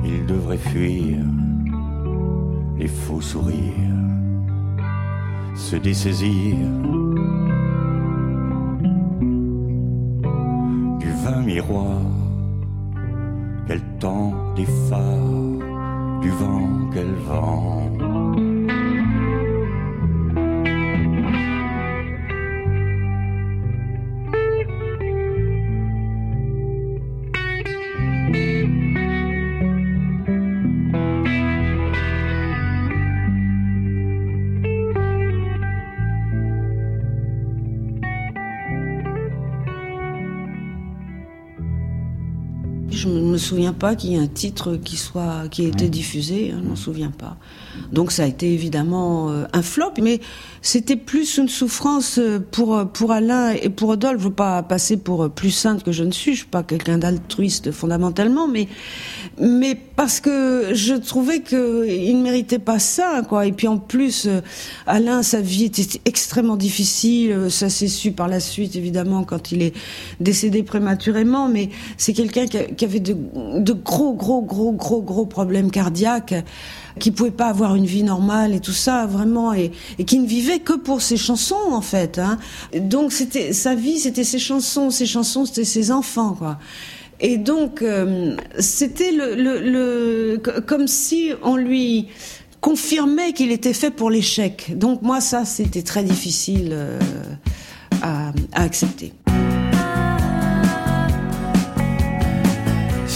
[0.03, 1.17] Il devrait fuir
[2.77, 4.03] les faux sourires,
[5.55, 6.57] se dessaisir
[10.99, 12.01] du vin miroir.
[13.67, 18.48] Quel temps des phares, du vent, quel vent.
[43.49, 46.51] Souviens pas qu'il y ait un titre qui soit qui ait été diffusé.
[46.51, 47.37] hein, je m'en souviens pas.
[47.91, 50.19] Donc ça a été évidemment euh, un flop, mais
[50.61, 54.19] c'était plus une souffrance euh, pour euh, pour Alain et pour Rodolphe.
[54.19, 56.33] Je veux pas passer pour plus sainte que je ne suis.
[56.33, 58.67] Je suis pas quelqu'un d'altruiste fondamentalement, mais
[59.39, 63.45] mais parce que je trouvais que il ne méritait pas ça, quoi.
[63.45, 64.41] Et puis en plus, euh,
[64.85, 67.31] Alain, sa vie était extrêmement difficile.
[67.31, 69.73] Euh, Ça s'est su par la suite, évidemment, quand il est
[70.19, 71.47] décédé prématurément.
[71.47, 73.15] Mais c'est quelqu'un qui, avait de,
[73.73, 76.35] gros, gros, gros, gros, gros problèmes cardiaques
[76.99, 80.27] qui pouvait pas avoir une vie normale et tout ça vraiment et, et qui ne
[80.27, 82.37] vivait que pour ses chansons en fait hein.
[82.75, 86.57] donc c'était sa vie c'était ses chansons ses chansons c'était ses enfants quoi
[87.21, 89.11] et donc euh, c'était
[90.65, 92.07] comme si on lui
[92.61, 96.99] confirmait qu'il était fait pour l'échec donc moi ça c'était très difficile euh,
[98.01, 99.13] à, à accepter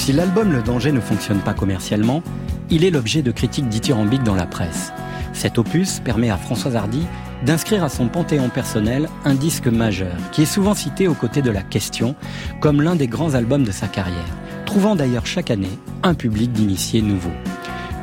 [0.04, 2.24] Si l'album Le Danger ne fonctionne pas commercialement,
[2.70, 4.92] il est l'objet de critiques dithyrambiques dans la presse.
[5.32, 7.06] Cet opus permet à Françoise Hardy
[7.46, 11.52] d'inscrire à son panthéon personnel un disque majeur, qui est souvent cité aux côtés de
[11.52, 12.16] La Question
[12.60, 17.02] comme l'un des grands albums de sa carrière, trouvant d'ailleurs chaque année un public d'initiés
[17.02, 17.30] nouveaux.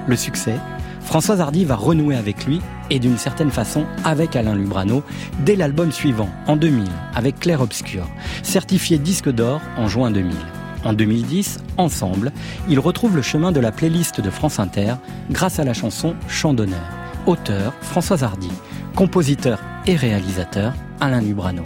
[0.06, 0.56] Le succès,
[1.00, 5.02] Françoise Hardy va renouer avec lui et d'une certaine façon avec Alain Lubrano
[5.44, 6.84] dès l'album suivant, en 2000,
[7.14, 8.06] avec Clair Obscur,
[8.42, 10.36] certifié disque d'or en juin 2000.
[10.84, 12.32] En 2010, ensemble,
[12.68, 14.94] ils retrouvent le chemin de la playlist de France Inter
[15.30, 16.78] grâce à la chanson Chant d'honneur.
[17.26, 18.50] Auteur Françoise Hardy,
[18.94, 21.62] compositeur et réalisateur Alain Lubrano.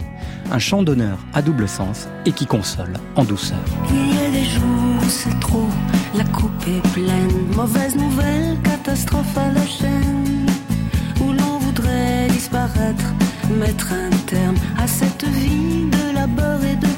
[0.51, 3.57] Un chant d'honneur à double sens et qui console en douceur.
[3.89, 5.67] Il y a des jours où c'est trop,
[6.15, 7.53] la coupe est pleine.
[7.55, 10.45] Mauvaise nouvelle, catastrophe à la chaîne.
[11.21, 13.13] Où l'on voudrait disparaître,
[13.59, 16.94] mettre un terme à cette vie de labeur et de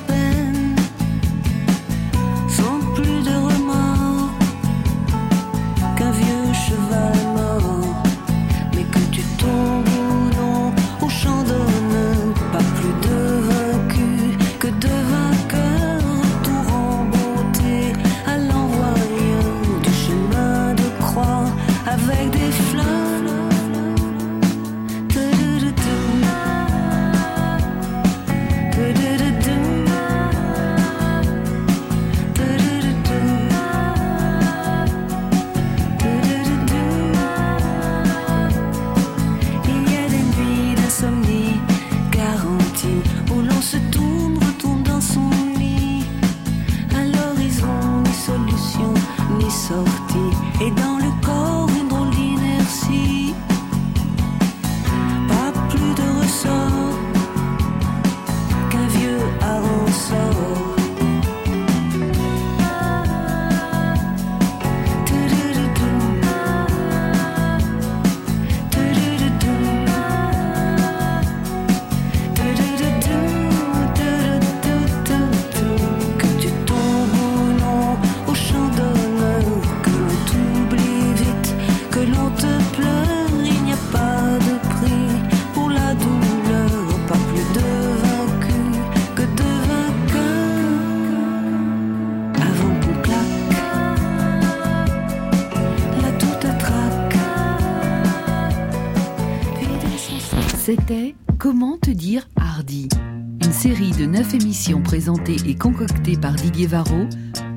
[104.68, 107.08] neuf émissions présentées et concoctées par Didier Varro,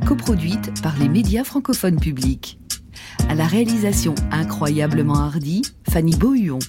[0.07, 2.59] coproduite par les médias francophones publics.
[3.29, 6.61] À la réalisation incroyablement hardie, Fanny Beauhuon.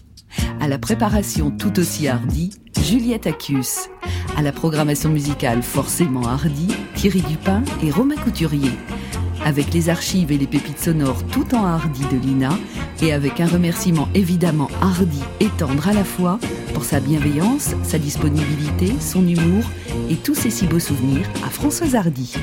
[0.59, 3.89] À la préparation tout aussi hardie, Juliette Accius.
[4.35, 8.71] À la programmation musicale forcément hardie, Thierry Dupin et Romain Couturier.
[9.45, 12.51] Avec les archives et les pépites sonores tout en hardi de Lina
[13.01, 16.39] et avec un remerciement évidemment hardi et tendre à la fois
[16.73, 19.63] pour sa bienveillance, sa disponibilité, son humour
[20.09, 22.35] et tous ses si beaux souvenirs à Françoise Hardy.